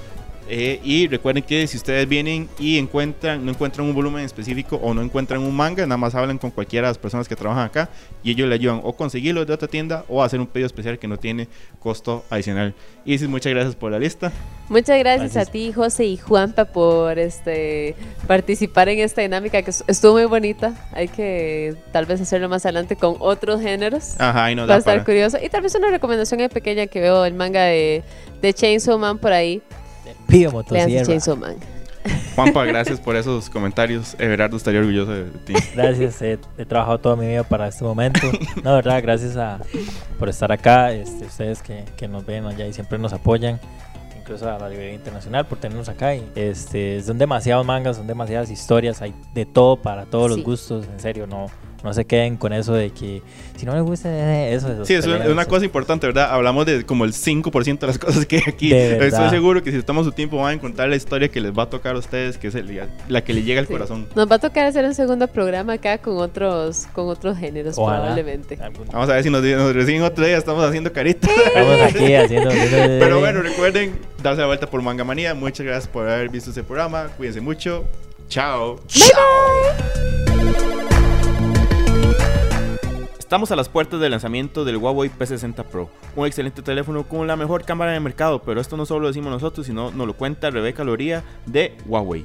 Eh, 0.49 0.79
y 0.83 1.07
recuerden 1.07 1.43
que 1.43 1.67
si 1.67 1.77
ustedes 1.77 2.07
vienen 2.07 2.47
y 2.57 2.77
encuentran, 2.77 3.43
no 3.45 3.51
encuentran 3.51 3.85
un 3.87 3.93
volumen 3.93 4.23
específico 4.23 4.77
o 4.81 4.93
no 4.93 5.01
encuentran 5.01 5.41
un 5.41 5.55
manga, 5.55 5.85
nada 5.85 5.97
más 5.97 6.15
hablan 6.15 6.37
con 6.37 6.51
cualquiera 6.51 6.87
de 6.87 6.91
las 6.91 6.97
personas 6.97 7.27
que 7.27 7.35
trabajan 7.35 7.65
acá 7.65 7.89
y 8.23 8.31
ellos 8.31 8.47
le 8.47 8.55
ayudan 8.55 8.79
o 8.83 8.93
conseguirlo 8.93 9.45
de 9.45 9.53
otra 9.53 9.67
tienda 9.67 10.05
o 10.07 10.23
hacer 10.23 10.39
un 10.39 10.47
pedido 10.47 10.67
especial 10.67 10.97
que 10.99 11.07
no 11.07 11.17
tiene 11.17 11.47
costo 11.79 12.23
adicional. 12.29 12.73
Y 13.05 13.17
muchas 13.27 13.51
gracias 13.53 13.75
por 13.75 13.91
la 13.91 13.99
lista. 13.99 14.31
Muchas 14.69 14.99
gracias, 14.99 15.33
Gracias. 15.33 15.47
a 15.47 15.51
ti, 15.51 15.71
José 15.71 16.05
y 16.05 16.17
Juanpa, 16.17 16.65
por 16.65 17.17
este 17.19 17.95
participar 18.27 18.89
en 18.89 18.99
esta 18.99 19.21
dinámica 19.21 19.61
que 19.61 19.71
estuvo 19.71 20.13
muy 20.13 20.25
bonita. 20.25 20.73
Hay 20.93 21.07
que 21.07 21.75
tal 21.93 22.05
vez 22.05 22.19
hacerlo 22.19 22.49
más 22.49 22.65
adelante 22.65 22.95
con 22.97 23.15
otros 23.19 23.61
géneros. 23.61 24.19
Ajá, 24.19 24.51
y 24.51 24.55
nos 24.55 24.63
Va 24.69 24.73
a 24.73 24.75
da 24.75 24.79
estar 24.79 24.93
para. 24.95 25.05
curioso. 25.05 25.37
Y 25.41 25.49
tal 25.49 25.61
vez 25.61 25.73
una 25.75 25.89
recomendación 25.89 26.37
pequeña 26.49 26.87
que 26.87 26.99
veo 26.99 27.25
el 27.25 27.33
manga 27.33 27.63
de, 27.63 28.03
de 28.41 28.53
Chainsaw 28.53 28.97
Man 28.97 29.17
por 29.19 29.31
ahí. 29.31 29.61
Pío 30.27 30.51
Motosierra. 30.51 31.05
Chainsaw 31.05 31.35
Man. 31.37 31.55
Juanpa, 32.35 32.63
gracias 32.65 32.99
por 32.99 33.15
esos 33.15 33.49
comentarios. 33.49 34.15
Everardo 34.19 34.57
estaría 34.57 34.79
orgulloso 34.79 35.11
de 35.11 35.23
ti. 35.45 35.53
Gracias, 35.75 36.21
he, 36.21 36.39
he 36.57 36.65
trabajado 36.65 36.99
toda 36.99 37.15
mi 37.15 37.27
vida 37.27 37.43
para 37.43 37.67
este 37.67 37.83
momento. 37.83 38.21
No, 38.63 38.75
verdad, 38.75 39.01
gracias 39.01 39.35
a, 39.37 39.59
por 40.19 40.29
estar 40.29 40.51
acá, 40.51 40.91
este, 40.93 41.25
ustedes 41.25 41.61
que, 41.61 41.83
que 41.97 42.07
nos 42.07 42.25
ven 42.25 42.45
allá 42.45 42.65
y 42.65 42.73
siempre 42.73 42.97
nos 42.97 43.11
apoyan, 43.13 43.59
incluso 44.19 44.49
a 44.49 44.57
la 44.57 44.69
Librería 44.69 44.93
Internacional 44.93 45.45
por 45.45 45.57
tenernos 45.59 45.89
acá. 45.89 46.15
Y, 46.15 46.23
este, 46.35 47.01
son 47.03 47.17
demasiados 47.17 47.65
mangas, 47.65 47.97
son 47.97 48.07
demasiadas 48.07 48.49
historias, 48.51 49.01
hay 49.01 49.13
de 49.33 49.45
todo 49.45 49.75
para 49.81 50.05
todos 50.05 50.31
Sí. 50.31 50.37
los 50.37 50.45
gustos, 50.45 50.85
en 50.87 50.99
serio, 50.99 51.27
no, 51.27 51.47
no 51.83 51.93
se 51.93 52.05
queden 52.05 52.37
con 52.37 52.53
eso 52.53 52.73
de 52.73 52.89
que 52.89 53.21
si 53.55 53.65
no 53.65 53.73
les 53.73 53.83
gusta 53.83 54.09
eh, 54.09 54.53
eso. 54.53 54.67
de 54.69 54.75
los 54.77 54.87
Sí, 54.87 54.93
es 54.95 55.05
una, 55.05 55.17
una 55.29 55.45
cosa 55.45 55.63
importante, 55.65 56.05
¿verdad? 56.07 56.29
Hablamos 56.31 56.65
de 56.65 56.85
como 56.85 57.05
el 57.05 57.13
5% 57.13 57.79
de 57.79 57.87
las 57.87 57.97
cosas 57.99 58.25
que 58.25 58.37
hay 58.37 58.43
aquí. 58.47 58.73
Estoy 58.73 59.29
seguro 59.29 59.63
que 59.63 59.71
si 59.71 59.77
estamos 59.77 60.05
su 60.05 60.11
tiempo 60.11 60.37
van 60.37 60.51
a 60.51 60.53
encontrar 60.53 60.89
la 60.89 60.95
historia 60.95 61.29
que 61.29 61.39
les 61.41 61.51
va 61.51 61.63
a 61.63 61.69
tocar 61.69 61.95
a 61.95 61.99
ustedes, 61.99 62.37
que 62.37 62.47
es 62.47 62.55
el- 62.55 62.81
la 63.07 63.21
que 63.23 63.33
les 63.33 63.45
llega 63.45 63.59
al 63.61 63.67
Sí. 63.67 63.73
corazón. 63.73 64.07
Nos 64.15 64.29
va 64.29 64.35
a 64.35 64.39
tocar 64.39 64.65
hacer 64.65 64.85
un 64.85 64.93
segundo 64.95 65.27
programa 65.27 65.73
acá 65.73 65.97
con 65.99 66.17
otros, 66.17 66.87
con 66.93 67.07
otros 67.09 67.37
géneros, 67.37 67.75
Ojalá. 67.77 67.99
probablemente. 67.99 68.57
Vamos 68.91 69.09
a 69.09 69.13
ver 69.13 69.23
si 69.23 69.29
nos, 69.29 69.41
nos 69.43 69.73
reciben 69.73 70.01
otro 70.03 70.25
día, 70.25 70.37
estamos 70.37 70.63
haciendo 70.63 70.91
caritas. 70.91 71.29
Estamos 71.45 71.81
aquí 71.81 72.13
haciendo... 72.13 72.49
Pero 72.99 73.19
bueno, 73.19 73.41
recuerden 73.41 73.97
darse 74.21 74.41
la 74.41 74.47
vuelta 74.47 74.67
por 74.67 74.81
Manga 74.81 75.03
Manía. 75.03 75.33
Muchas 75.33 75.65
gracias 75.65 75.87
por 75.87 76.07
haber 76.09 76.29
visto 76.29 76.49
este 76.49 76.63
programa. 76.63 77.07
Cuídense 77.17 77.41
mucho. 77.41 77.85
Chao. 78.29 78.79
Estamos 83.27 83.51
a 83.51 83.57
las 83.57 83.67
puertas 83.67 83.99
del 83.99 84.11
lanzamiento 84.11 84.63
del 84.63 84.77
Huawei 84.77 85.09
P60 85.09 85.65
Pro, 85.65 85.89
un 86.15 86.25
excelente 86.25 86.61
teléfono 86.61 87.05
con 87.05 87.27
la 87.27 87.35
mejor 87.35 87.65
cámara 87.65 87.91
de 87.91 87.99
mercado, 87.99 88.41
pero 88.41 88.61
esto 88.61 88.77
no 88.77 88.85
solo 88.85 89.01
lo 89.01 89.07
decimos 89.07 89.29
nosotros, 89.29 89.67
sino 89.67 89.91
nos 89.91 90.07
lo 90.07 90.13
cuenta 90.15 90.49
Rebeca 90.49 90.85
Loría 90.85 91.25
de 91.45 91.75
Huawei. 91.85 92.23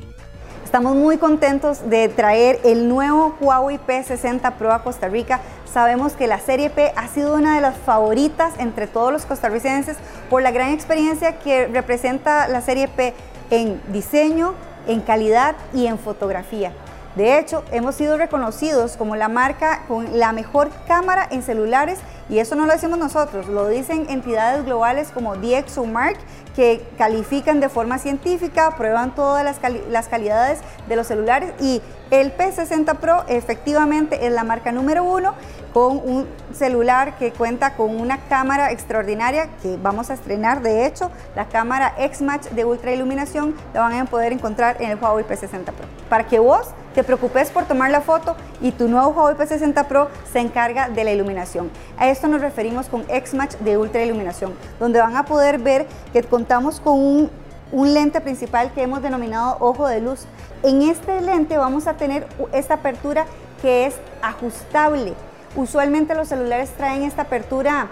Estamos 0.65 0.95
muy 0.95 1.19
contentos 1.19 1.91
de 1.91 2.09
traer 2.09 2.61
el 2.63 2.89
nuevo 2.89 3.35
Huawei 3.41 3.81
P60 3.85 4.53
Pro 4.53 4.73
a 4.73 4.85
Costa 4.85 5.09
Rica. 5.09 5.41
Sabemos 5.65 6.13
que 6.13 6.29
la 6.29 6.39
serie 6.39 6.71
P 6.71 6.93
ha 6.95 7.09
sido 7.09 7.35
una 7.35 7.57
de 7.57 7.63
las 7.63 7.77
favoritas 7.79 8.55
entre 8.61 8.87
todos 8.87 9.13
los 9.13 9.27
costarricenses 9.27 9.97
por 10.31 10.41
la 10.41 10.53
gran 10.53 10.71
experiencia 10.71 11.41
que 11.41 11.67
representa 11.67 12.47
la 12.47 12.61
serie 12.61 12.87
P 12.87 13.13
en 13.51 13.81
diseño, 13.89 14.55
en 14.87 15.01
calidad 15.01 15.57
y 15.75 15.87
en 15.87 15.99
fotografía. 15.99 16.73
De 17.17 17.39
hecho, 17.39 17.63
hemos 17.73 17.95
sido 17.95 18.17
reconocidos 18.17 18.97
como 18.97 19.17
la 19.17 19.29
marca 19.29 19.83
con 19.87 20.19
la 20.19 20.33
mejor 20.33 20.71
cámara 20.87 21.29
en 21.31 21.43
celulares 21.43 21.99
y 22.33 22.39
eso 22.39 22.57
no 22.57 22.65
lo 22.67 22.73
decimos 22.73 22.99
nosotros, 22.99 23.47
lo 23.47 23.69
dicen 23.69 24.07
entidades 24.09 24.65
globales 24.65 25.11
como 25.13 25.37
DxOMark 25.37 26.17
que 26.57 26.83
califican 26.99 27.61
de 27.61 27.69
forma 27.69 27.99
científica, 27.99 28.75
prueban 28.77 29.15
todas 29.15 29.45
las, 29.45 29.59
cali- 29.59 29.85
las 29.91 30.09
calidades 30.09 30.59
de 30.89 30.97
los 30.97 31.07
celulares 31.07 31.53
y 31.61 31.83
el 32.11 32.37
P60 32.37 32.97
Pro 32.97 33.25
efectivamente 33.29 34.27
es 34.27 34.33
la 34.33 34.45
marca 34.45 34.73
número 34.73 35.05
uno 35.05 35.35
con 35.73 35.97
un 35.97 36.27
celular 36.53 37.17
que 37.17 37.33
cuenta 37.33 37.75
con 37.75 37.99
una 37.99 38.19
cámara 38.29 38.71
extraordinaria 38.71 39.49
que 39.63 39.79
vamos 39.83 40.11
a 40.11 40.15
estrenar. 40.15 40.61
De 40.61 40.85
hecho, 40.85 41.11
la 41.35 41.47
cámara 41.47 41.95
X-Match 41.99 42.49
de 42.51 42.67
ultra 42.67 42.93
iluminación 42.93 43.55
la 43.73 43.81
van 43.81 43.95
a 43.95 44.05
poder 44.05 44.33
encontrar 44.35 44.77
en 44.81 44.91
el 44.91 44.99
Huawei 44.99 45.25
P60 45.25 45.65
Pro. 45.65 45.87
Para 46.11 46.27
que 46.27 46.39
vos 46.39 46.67
te 46.95 47.03
preocupes 47.03 47.51
por 47.51 47.65
tomar 47.65 47.91
la 47.91 48.03
foto 48.03 48.37
y 48.61 48.73
tu 48.73 48.87
nuevo 48.87 49.09
Huawei 49.13 49.35
P60 49.35 49.87
Pro 49.87 50.09
se 50.31 50.41
encarga 50.41 50.91
de 50.91 51.05
la 51.05 51.13
iluminación. 51.13 51.71
A 51.97 52.09
esto 52.23 52.31
nos 52.31 52.41
referimos 52.41 52.87
con 52.87 53.05
X-Match 53.09 53.57
de 53.57 53.77
ultra 53.77 54.05
iluminación, 54.05 54.55
donde 54.79 55.01
van 55.01 55.17
a 55.17 55.25
poder 55.25 55.59
ver 55.59 55.89
que 56.13 56.23
contamos 56.23 56.79
con 56.79 57.29
un 57.73 57.95
lente 57.95 58.21
principal 58.21 58.73
que 58.73 58.83
hemos 58.85 59.03
denominado 59.03 59.57
ojo 59.59 59.89
de 59.89 60.01
luz. 60.01 60.27
En 60.63 60.83
este 60.83 61.21
lente 61.21 61.59
vamos 61.59 61.89
a 61.89 61.95
tener 61.95 62.29
esta 62.53 62.75
apertura 62.75 63.27
que 63.61 63.87
es 63.87 63.97
ajustable. 64.23 65.15
Usualmente 65.57 66.15
los 66.15 66.29
celulares 66.29 66.71
traen 66.77 67.03
esta 67.03 67.23
apertura 67.23 67.89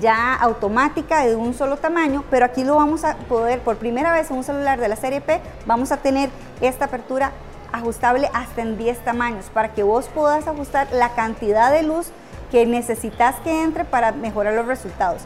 ya 0.00 0.34
automática 0.36 1.26
de 1.26 1.36
un 1.36 1.52
solo 1.52 1.76
tamaño, 1.76 2.24
pero 2.30 2.46
aquí 2.46 2.64
lo 2.64 2.76
vamos 2.76 3.04
a 3.04 3.16
poder, 3.28 3.60
por 3.60 3.76
primera 3.76 4.14
vez 4.14 4.30
en 4.30 4.38
un 4.38 4.44
celular 4.44 4.80
de 4.80 4.88
la 4.88 4.96
serie 4.96 5.20
P, 5.20 5.42
vamos 5.66 5.92
a 5.92 5.98
tener 5.98 6.30
esta 6.62 6.86
apertura 6.86 7.32
ajustable 7.72 8.30
hasta 8.32 8.62
en 8.62 8.78
10 8.78 9.04
tamaños 9.04 9.46
para 9.52 9.72
que 9.72 9.82
vos 9.82 10.08
puedas 10.14 10.46
ajustar 10.46 10.88
la 10.92 11.14
cantidad 11.14 11.70
de 11.70 11.82
luz 11.82 12.08
que 12.50 12.66
necesitas 12.66 13.36
que 13.40 13.62
entre 13.62 13.84
para 13.84 14.12
mejorar 14.12 14.54
los 14.54 14.66
resultados. 14.66 15.22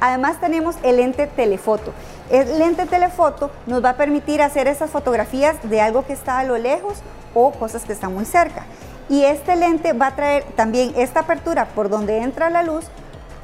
Además 0.00 0.38
tenemos 0.40 0.76
el 0.82 0.96
lente 0.96 1.26
telefoto. 1.26 1.92
El 2.30 2.58
lente 2.58 2.84
telefoto 2.86 3.50
nos 3.66 3.82
va 3.82 3.90
a 3.90 3.96
permitir 3.96 4.42
hacer 4.42 4.68
esas 4.68 4.90
fotografías 4.90 5.56
de 5.62 5.80
algo 5.80 6.04
que 6.04 6.12
está 6.12 6.38
a 6.38 6.44
lo 6.44 6.58
lejos 6.58 6.98
o 7.34 7.52
cosas 7.52 7.84
que 7.84 7.94
están 7.94 8.14
muy 8.14 8.26
cerca. 8.26 8.66
Y 9.08 9.24
este 9.24 9.56
lente 9.56 9.92
va 9.92 10.08
a 10.08 10.16
traer 10.16 10.44
también 10.56 10.92
esta 10.96 11.20
apertura 11.20 11.66
por 11.66 11.88
donde 11.88 12.18
entra 12.18 12.50
la 12.50 12.62
luz 12.62 12.86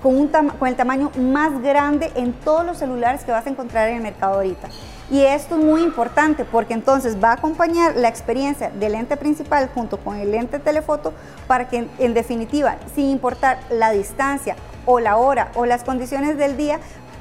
con, 0.03 0.17
un 0.19 0.29
con 0.29 0.69
el 0.69 0.77
tamaño 0.77 1.11
más 1.19 1.63
grande 1.63 2.11
en 2.15 2.33
todos 2.33 2.65
los 2.65 2.79
celulares 2.79 3.23
que 3.25 3.33
vas 3.33 3.47
a 3.47 3.51
encontrar 3.51 3.89
en 3.89 3.97
el 3.97 4.03
mercado 4.03 4.35
ahorita. 4.35 4.69
Y 5.11 5.21
esto 5.21 5.57
es 5.57 5.65
muy 5.65 5.83
importante 5.83 6.45
porque 6.45 6.75
entonces 6.75 7.23
va 7.23 7.31
a 7.31 7.35
acompañar 7.35 7.97
la 7.97 8.09
experiencia 8.09 8.71
del 8.71 8.93
lente 8.93 9.17
principal 9.17 9.69
junto 9.75 9.99
con 9.99 10.17
el 10.17 10.31
lente 10.31 10.59
telefoto 10.59 11.13
para 11.47 11.69
que 11.69 11.79
en, 11.79 11.91
en 11.99 12.15
definitiva, 12.15 12.77
sin 12.95 13.11
importar 13.11 13.59
la 13.71 13.91
distancia 13.91 14.57
o 14.87 15.01
la 15.01 15.17
hora 15.17 15.53
o 15.55 15.67
las 15.67 15.85
condiciones 15.85 16.39
del 16.39 16.57
día, 16.57 16.79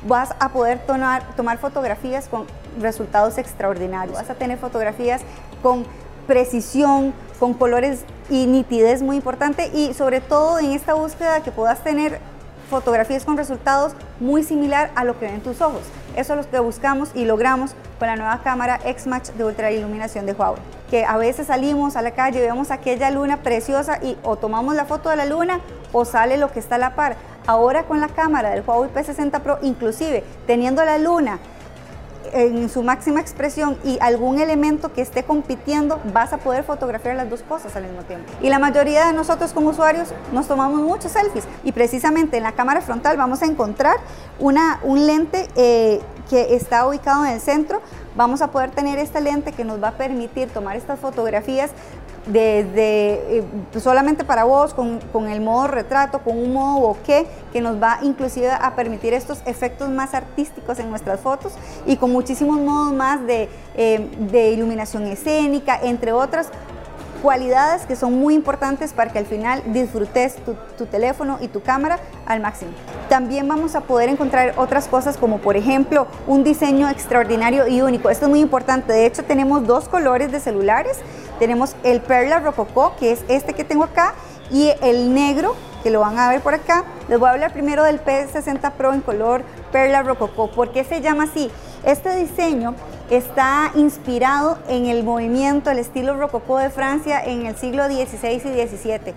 vas 0.08 0.34
a 0.39 0.50
poder 0.50 0.80
tomar, 0.80 1.24
tomar 1.36 1.58
fotografías 1.58 2.28
con 2.28 2.46
resultados 2.80 3.38
extraordinarios. 3.38 4.17
Vas 4.17 4.30
a 4.30 4.36
tener 4.36 4.58
fotografías 4.58 5.22
con 5.62 5.86
precisión, 6.28 7.13
con 7.39 7.54
colores 7.54 8.06
y 8.30 8.46
nitidez 8.46 9.02
muy 9.02 9.17
importante 9.17 9.70
y 9.74 9.94
sobre 9.94 10.22
todo 10.22 10.60
en 10.60 10.72
esta 10.72 10.94
búsqueda 10.94 11.44
que 11.44 11.52
puedas 11.52 11.84
tener 11.84 12.20
fotografías 12.71 13.25
con 13.25 13.38
resultados 13.38 13.91
muy 14.19 14.43
similar 14.43 14.91
a 14.95 15.03
lo 15.03 15.19
que 15.19 15.27
ven 15.27 15.41
tus 15.41 15.62
ojos. 15.62 15.81
Eso 16.15 16.34
es 16.34 16.45
lo 16.45 16.49
que 16.49 16.60
buscamos 16.60 17.12
y 17.13 17.25
logramos 17.25 17.75
con 17.99 18.07
la 18.07 18.15
nueva 18.15 18.41
cámara 18.41 18.79
X-Match 18.86 19.29
de 19.31 19.43
ultra 19.43 19.71
iluminación 19.71 20.25
de 20.25 20.34
Huawei. 20.34 20.62
Que 20.89 21.05
a 21.05 21.17
veces 21.17 21.47
salimos 21.47 21.95
a 21.95 22.01
la 22.01 22.12
calle, 22.12 22.41
vemos 22.41 22.71
aquella 22.71 23.12
luna 23.12 23.43
preciosa 23.43 23.99
y 24.01 24.17
o 24.23 24.38
tomamos 24.38 24.73
la 24.73 24.86
foto 24.86 25.10
de 25.10 25.17
la 25.17 25.25
luna 25.25 25.60
o 25.91 26.05
sale 26.05 26.38
lo 26.38 26.51
que 26.51 26.60
está 26.60 26.75
a 26.75 26.79
la 26.79 26.95
par. 26.95 27.17
Ahora 27.45 27.84
con 27.84 27.99
la 27.99 28.07
cámara 28.07 28.51
del 28.51 28.63
Huawei 28.65 28.89
P60 28.89 29.41
Pro, 29.41 29.60
inclusive 29.62 30.23
teniendo 30.47 30.84
la 30.86 30.97
luna 30.97 31.39
en 32.34 32.70
su 32.70 32.84
máxima 32.84 33.20
expresión 33.22 33.78
y 33.84 33.98
algún 34.02 34.39
elemento 34.39 34.94
que 34.94 35.02
esté 35.02 35.24
compitiendo, 35.24 36.00
vas 36.13 36.34
a 36.34 36.38
poder 36.38 36.63
fotografiar 36.63 37.15
las 37.15 37.30
dos 37.30 37.41
cosas 37.41 37.76
al 37.76 37.84
mismo 37.84 38.04
tiempo. 38.04 38.32
Y 38.41 38.50
la 38.50 38.60
mayoría 38.60 39.08
de 39.08 39.13
nosotros 39.13 39.54
como 39.54 39.70
usuarios 39.70 40.10
nos 40.32 40.48
tomamos 40.48 40.82
muchos 40.82 41.12
selfies 41.12 41.46
y 41.63 41.72
precisamente 41.72 42.38
en 42.38 42.44
la 42.44 42.54
cámara 42.54 42.82
frontal 42.82 43.17
vamos 43.17 43.41
a 43.41 43.46
encontrar 43.46 43.98
una, 44.39 44.80
un 44.84 45.06
lente 45.06 45.48
eh, 45.56 46.02
que 46.30 46.56
está 46.56 46.88
ubicado 46.88 47.26
en 47.26 47.34
el 47.34 47.41
centro. 47.41 47.82
Vamos 48.15 48.41
a 48.41 48.52
poder 48.52 48.71
tener 48.71 49.00
esta 49.00 49.19
lente 49.19 49.54
que 49.54 49.63
nos 49.63 49.82
va 49.82 49.89
a 49.89 49.91
permitir 49.93 50.50
tomar 50.50 50.76
estas 50.76 51.00
fotografías 51.00 51.71
desde 52.26 53.39
eh, 53.39 53.43
solamente 53.80 54.24
para 54.24 54.43
vos, 54.43 54.74
con, 54.74 55.00
con, 55.12 55.28
el 55.28 55.41
modo 55.41 55.67
retrato, 55.67 56.19
con 56.19 56.38
un 56.38 56.54
modo 56.54 56.82
bokeh, 56.82 57.26
que 57.52 57.62
nos 57.62 57.82
va 57.82 58.00
inclusive 58.04 58.52
a 58.52 58.76
permitir 58.76 59.13
estos 59.13 59.41
efectos 59.45 59.89
más 59.89 60.13
artísticos 60.13 60.78
en 60.80 60.89
nuestras 60.89 61.19
fotos 61.19 61.54
y 61.86 61.97
con 61.97 62.12
muchísimos 62.12 62.60
modos 62.60 62.93
más 62.93 63.26
de, 63.26 63.50
eh, 63.76 64.08
de 64.32 64.52
iluminación 64.52 65.08
escénica, 65.08 65.80
entre 65.82 66.12
otras 66.12 66.50
cualidades 67.21 67.86
que 67.86 67.95
son 67.95 68.13
muy 68.19 68.34
importantes 68.34 68.93
para 68.93 69.12
que 69.12 69.19
al 69.19 69.25
final 69.25 69.62
disfrutes 69.67 70.36
tu, 70.77 70.86
teléfono 70.86 71.38
y 71.39 71.47
tu 71.47 71.62
cámara 71.62 71.99
al 72.25 72.39
máximo. 72.39 72.71
También 73.07 73.47
vamos 73.47 73.75
a 73.75 73.81
poder 73.81 74.10
encontrar 74.10 74.53
otras 74.57 74.88
cosas 74.88 75.15
como 75.17 75.38
por 75.38 75.55
ejemplo 75.55 76.07
un 76.25 76.43
diseño 76.43 76.89
extraordinario 76.89 77.67
y 77.67 77.81
único. 77.81 78.10
Esto 78.10 78.25
es 78.25 78.29
muy 78.29 78.39
importante. 78.39 78.91
De 78.93 79.05
hecho 79.05 79.23
tenemos 79.23 79.67
dos 79.67 79.88
colores 79.88 80.31
de 80.31 80.39
celulares 80.39 80.97
tenemos 81.41 81.75
el 81.84 82.01
Perla 82.01 82.38
Rococó, 82.38 82.95
que 82.99 83.12
es 83.12 83.25
este 83.27 83.53
que 83.53 83.63
tengo 83.63 83.84
acá, 83.84 84.13
y 84.51 84.69
el 84.84 85.12
negro, 85.15 85.55
que 85.81 85.89
lo 85.89 86.01
van 86.01 86.19
a 86.19 86.29
ver 86.29 86.39
por 86.39 86.53
acá. 86.53 86.84
Les 87.10 87.17
voy 87.17 87.29
a 87.29 87.31
hablar 87.31 87.51
primero 87.51 87.84
del 87.84 87.99
P60 87.99 88.73
Pro 88.73 88.93
en 88.93 89.01
color 89.01 89.41
Perla 89.71 90.03
Rococó. 90.03 90.51
¿Por 90.51 90.71
qué 90.71 90.84
se 90.84 91.01
llama 91.01 91.23
así? 91.23 91.49
Este 91.84 92.15
diseño 92.15 92.75
está 93.12 93.71
inspirado 93.76 94.58
en 94.69 94.86
el 94.86 95.04
movimiento, 95.04 95.69
el 95.69 95.80
estilo 95.80 96.15
rococó 96.15 96.58
de 96.58 96.69
Francia 96.69 97.21
en 97.24 97.45
el 97.45 97.58
siglo 97.58 97.86
XVI 97.86 98.36
y 98.36 98.67
XVII 98.67 99.13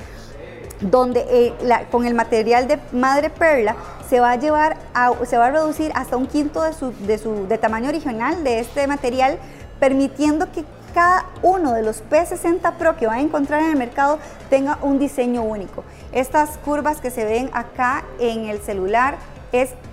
donde 0.80 1.24
eh, 1.30 1.54
con 1.90 2.04
el 2.04 2.14
material 2.14 2.66
de 2.66 2.78
madre 2.92 3.30
perla 3.30 3.76
se 4.10 4.18
va 4.18 4.32
a 4.32 4.36
llevar 4.36 4.76
se 5.24 5.38
va 5.38 5.46
a 5.46 5.50
reducir 5.50 5.92
hasta 5.94 6.16
un 6.16 6.26
quinto 6.26 6.62
de 6.62 6.72
su, 6.72 7.46
de 7.46 7.58
tamaño 7.58 7.88
original 7.88 8.42
de 8.42 8.58
este 8.58 8.86
material 8.88 9.38
permitiendo 9.78 10.50
que 10.50 10.64
cada 10.92 11.26
uno 11.42 11.72
de 11.72 11.82
los 11.82 12.02
P60 12.04 12.74
Pro 12.74 12.96
que 12.96 13.06
van 13.06 13.18
a 13.18 13.22
encontrar 13.22 13.62
en 13.62 13.70
el 13.70 13.76
mercado 13.76 14.18
tenga 14.50 14.78
un 14.82 14.98
diseño 14.98 15.42
único. 15.42 15.82
Estas 16.12 16.56
curvas 16.58 17.00
que 17.00 17.10
se 17.10 17.24
ven 17.24 17.50
acá 17.52 18.04
en 18.20 18.46
el 18.46 18.60
celular 18.60 19.16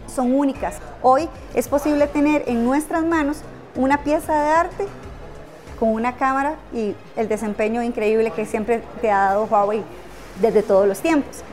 son 0.08 0.34
únicas. 0.34 0.78
Hoy 1.02 1.30
es 1.54 1.68
posible 1.68 2.08
tener 2.08 2.44
en 2.48 2.66
nuestras 2.66 3.04
manos 3.04 3.44
una 3.76 4.04
pieza 4.04 4.34
de 4.34 4.52
arte 4.52 4.88
con 5.80 5.90
una 5.90 6.16
cámara 6.16 6.56
y 6.74 6.96
el 7.16 7.28
desempeño 7.28 7.82
increíble 7.82 8.32
que 8.32 8.46
siempre 8.46 8.84
te 9.02 9.10
ha 9.10 9.26
dado 9.26 9.46
Huawei 9.46 9.84
desde 10.40 10.64
todos 10.64 10.88
los 10.88 11.00
tiempos. 11.00 11.44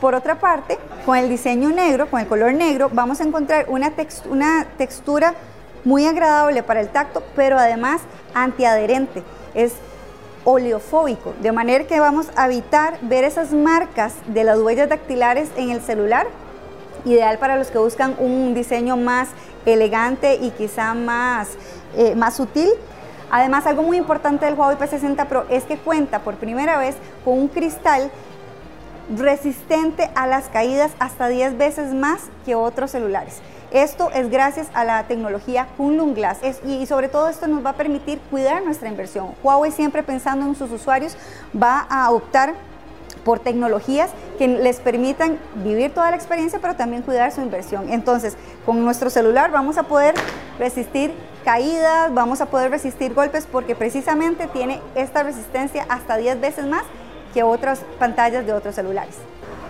Por 0.00 0.14
otra 0.14 0.38
parte, 0.38 0.78
con 1.04 1.16
el 1.16 1.28
diseño 1.28 1.70
negro, 1.70 2.08
con 2.08 2.20
el 2.20 2.26
color 2.26 2.52
negro, 2.54 2.88
vamos 2.92 3.20
a 3.20 3.24
encontrar 3.24 3.66
una, 3.68 3.92
una 4.30 4.66
textura 4.76 5.34
muy 5.84 6.06
agradable 6.06 6.62
para 6.62 6.80
el 6.80 6.88
tacto, 6.88 7.22
pero 7.34 7.58
además 7.58 8.00
antiadherente. 8.34 9.22
Es 9.54 9.74
oleofóbico, 10.44 11.34
de 11.40 11.52
manera 11.52 11.84
que 11.84 12.00
vamos 12.00 12.28
a 12.36 12.46
evitar 12.46 12.98
ver 13.02 13.24
esas 13.24 13.52
marcas 13.52 14.14
de 14.26 14.44
las 14.44 14.58
huellas 14.58 14.88
dactilares 14.88 15.50
en 15.56 15.70
el 15.70 15.80
celular, 15.80 16.26
ideal 17.04 17.38
para 17.38 17.56
los 17.56 17.70
que 17.70 17.78
buscan 17.78 18.14
un 18.18 18.54
diseño 18.54 18.96
más 18.96 19.28
elegante 19.66 20.36
y 20.36 20.50
quizá 20.50 20.94
más, 20.94 21.50
eh, 21.96 22.14
más 22.14 22.36
sutil. 22.36 22.68
Además, 23.30 23.66
algo 23.66 23.82
muy 23.82 23.96
importante 23.98 24.46
del 24.46 24.54
Huawei 24.54 24.78
P60 24.78 25.26
Pro 25.26 25.44
es 25.50 25.64
que 25.64 25.76
cuenta 25.76 26.20
por 26.20 26.36
primera 26.36 26.78
vez 26.78 26.96
con 27.24 27.38
un 27.38 27.48
cristal 27.48 28.10
resistente 29.16 30.10
a 30.14 30.26
las 30.26 30.48
caídas 30.48 30.92
hasta 30.98 31.28
10 31.28 31.56
veces 31.58 31.94
más 31.94 32.22
que 32.44 32.54
otros 32.54 32.90
celulares. 32.90 33.40
Esto 33.70 34.10
es 34.12 34.30
gracias 34.30 34.68
a 34.72 34.84
la 34.84 35.04
tecnología 35.04 35.68
Kunlun 35.76 36.14
Glass 36.14 36.38
y 36.64 36.86
sobre 36.86 37.08
todo 37.08 37.28
esto 37.28 37.46
nos 37.46 37.64
va 37.64 37.70
a 37.70 37.74
permitir 37.74 38.18
cuidar 38.30 38.62
nuestra 38.64 38.88
inversión. 38.88 39.34
Huawei 39.42 39.70
siempre 39.72 40.02
pensando 40.02 40.46
en 40.46 40.54
sus 40.54 40.70
usuarios 40.70 41.16
va 41.54 41.80
a 41.80 42.10
optar 42.10 42.54
por 43.24 43.40
tecnologías 43.40 44.10
que 44.38 44.48
les 44.48 44.80
permitan 44.80 45.38
vivir 45.56 45.92
toda 45.92 46.10
la 46.10 46.16
experiencia, 46.16 46.58
pero 46.60 46.76
también 46.76 47.02
cuidar 47.02 47.32
su 47.32 47.40
inversión. 47.40 47.92
Entonces, 47.92 48.36
con 48.64 48.84
nuestro 48.84 49.10
celular 49.10 49.50
vamos 49.50 49.78
a 49.78 49.82
poder 49.84 50.14
resistir 50.58 51.12
caídas, 51.44 52.12
vamos 52.12 52.40
a 52.40 52.46
poder 52.46 52.70
resistir 52.70 53.14
golpes, 53.14 53.46
porque 53.50 53.74
precisamente 53.74 54.46
tiene 54.48 54.80
esta 54.94 55.22
resistencia 55.22 55.86
hasta 55.88 56.16
10 56.16 56.40
veces 56.40 56.66
más 56.66 56.82
que 57.32 57.42
otras 57.42 57.80
pantallas 57.98 58.46
de 58.46 58.52
otros 58.52 58.74
celulares. 58.74 59.16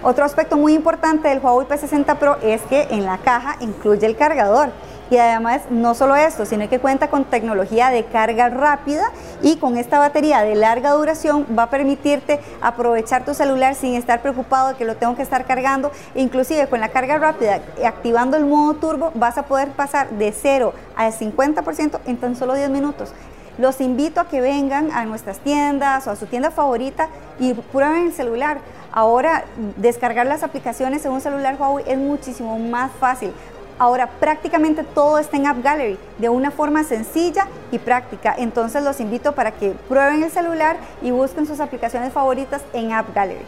Otro 0.02 0.24
aspecto 0.24 0.56
muy 0.56 0.74
importante 0.74 1.28
del 1.28 1.40
Huawei 1.40 1.66
P60 1.66 2.16
Pro 2.16 2.38
es 2.40 2.62
que 2.62 2.82
en 2.90 3.04
la 3.04 3.18
caja 3.18 3.56
incluye 3.60 4.06
el 4.06 4.16
cargador. 4.16 4.70
Y 5.10 5.16
además 5.16 5.62
no 5.70 5.94
solo 5.94 6.16
esto, 6.16 6.44
sino 6.44 6.68
que 6.68 6.78
cuenta 6.78 7.08
con 7.08 7.24
tecnología 7.24 7.88
de 7.88 8.04
carga 8.04 8.50
rápida 8.50 9.10
y 9.42 9.56
con 9.56 9.78
esta 9.78 9.98
batería 9.98 10.42
de 10.42 10.54
larga 10.54 10.92
duración 10.92 11.46
va 11.58 11.64
a 11.64 11.70
permitirte 11.70 12.40
aprovechar 12.60 13.24
tu 13.24 13.32
celular 13.32 13.74
sin 13.74 13.94
estar 13.94 14.20
preocupado 14.20 14.68
de 14.68 14.74
que 14.74 14.84
lo 14.84 14.96
tengo 14.96 15.16
que 15.16 15.22
estar 15.22 15.46
cargando. 15.46 15.90
Inclusive 16.14 16.66
con 16.66 16.80
la 16.80 16.90
carga 16.90 17.18
rápida, 17.18 17.60
activando 17.84 18.36
el 18.36 18.44
modo 18.44 18.74
turbo, 18.74 19.12
vas 19.14 19.38
a 19.38 19.44
poder 19.44 19.68
pasar 19.68 20.10
de 20.10 20.32
0 20.32 20.74
al 20.94 21.12
50% 21.12 22.00
en 22.06 22.16
tan 22.18 22.36
solo 22.36 22.54
10 22.54 22.68
minutos. 22.70 23.12
Los 23.56 23.80
invito 23.80 24.20
a 24.20 24.28
que 24.28 24.40
vengan 24.40 24.92
a 24.92 25.04
nuestras 25.04 25.38
tiendas 25.40 26.06
o 26.06 26.12
a 26.12 26.16
su 26.16 26.26
tienda 26.26 26.50
favorita 26.50 27.08
y 27.40 27.54
prueben 27.54 28.06
el 28.06 28.12
celular. 28.12 28.58
Ahora 28.92 29.44
descargar 29.76 30.26
las 30.26 30.42
aplicaciones 30.42 31.04
en 31.04 31.12
un 31.12 31.20
celular 31.20 31.56
Huawei 31.58 31.84
es 31.88 31.98
muchísimo 31.98 32.58
más 32.58 32.92
fácil. 33.00 33.32
Ahora 33.78 34.08
prácticamente 34.18 34.82
todo 34.82 35.18
está 35.18 35.36
en 35.36 35.46
App 35.46 35.62
Gallery 35.62 35.98
de 36.18 36.28
una 36.28 36.50
forma 36.50 36.82
sencilla 36.84 37.46
y 37.70 37.78
práctica. 37.78 38.34
Entonces 38.36 38.82
los 38.82 39.00
invito 39.00 39.32
para 39.32 39.52
que 39.52 39.70
prueben 39.88 40.22
el 40.22 40.30
celular 40.30 40.76
y 41.00 41.10
busquen 41.10 41.46
sus 41.46 41.60
aplicaciones 41.60 42.12
favoritas 42.12 42.62
en 42.72 42.92
App 42.92 43.14
Gallery. 43.14 43.46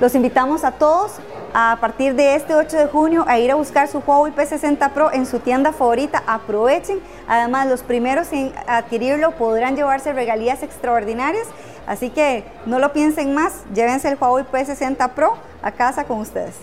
Los 0.00 0.14
invitamos 0.14 0.64
a 0.64 0.72
todos 0.72 1.12
a 1.54 1.76
partir 1.80 2.14
de 2.14 2.34
este 2.34 2.54
8 2.54 2.76
de 2.76 2.86
junio 2.86 3.24
a 3.28 3.38
ir 3.38 3.52
a 3.52 3.54
buscar 3.54 3.86
su 3.88 3.98
Huawei 3.98 4.32
P60 4.32 4.90
Pro 4.90 5.12
en 5.12 5.26
su 5.26 5.38
tienda 5.38 5.72
favorita. 5.72 6.22
Aprovechen. 6.26 6.98
Además, 7.28 7.68
los 7.68 7.82
primeros 7.82 8.32
en 8.32 8.52
adquirirlo 8.66 9.32
podrán 9.32 9.76
llevarse 9.76 10.12
regalías 10.12 10.62
extraordinarias. 10.62 11.46
Así 11.86 12.10
que 12.10 12.44
no 12.66 12.78
lo 12.78 12.92
piensen 12.92 13.34
más. 13.34 13.64
Llévense 13.74 14.08
el 14.08 14.16
Huawei 14.18 14.44
P60 14.44 15.10
Pro 15.10 15.34
a 15.62 15.70
casa 15.72 16.04
con 16.04 16.18
ustedes. 16.20 16.54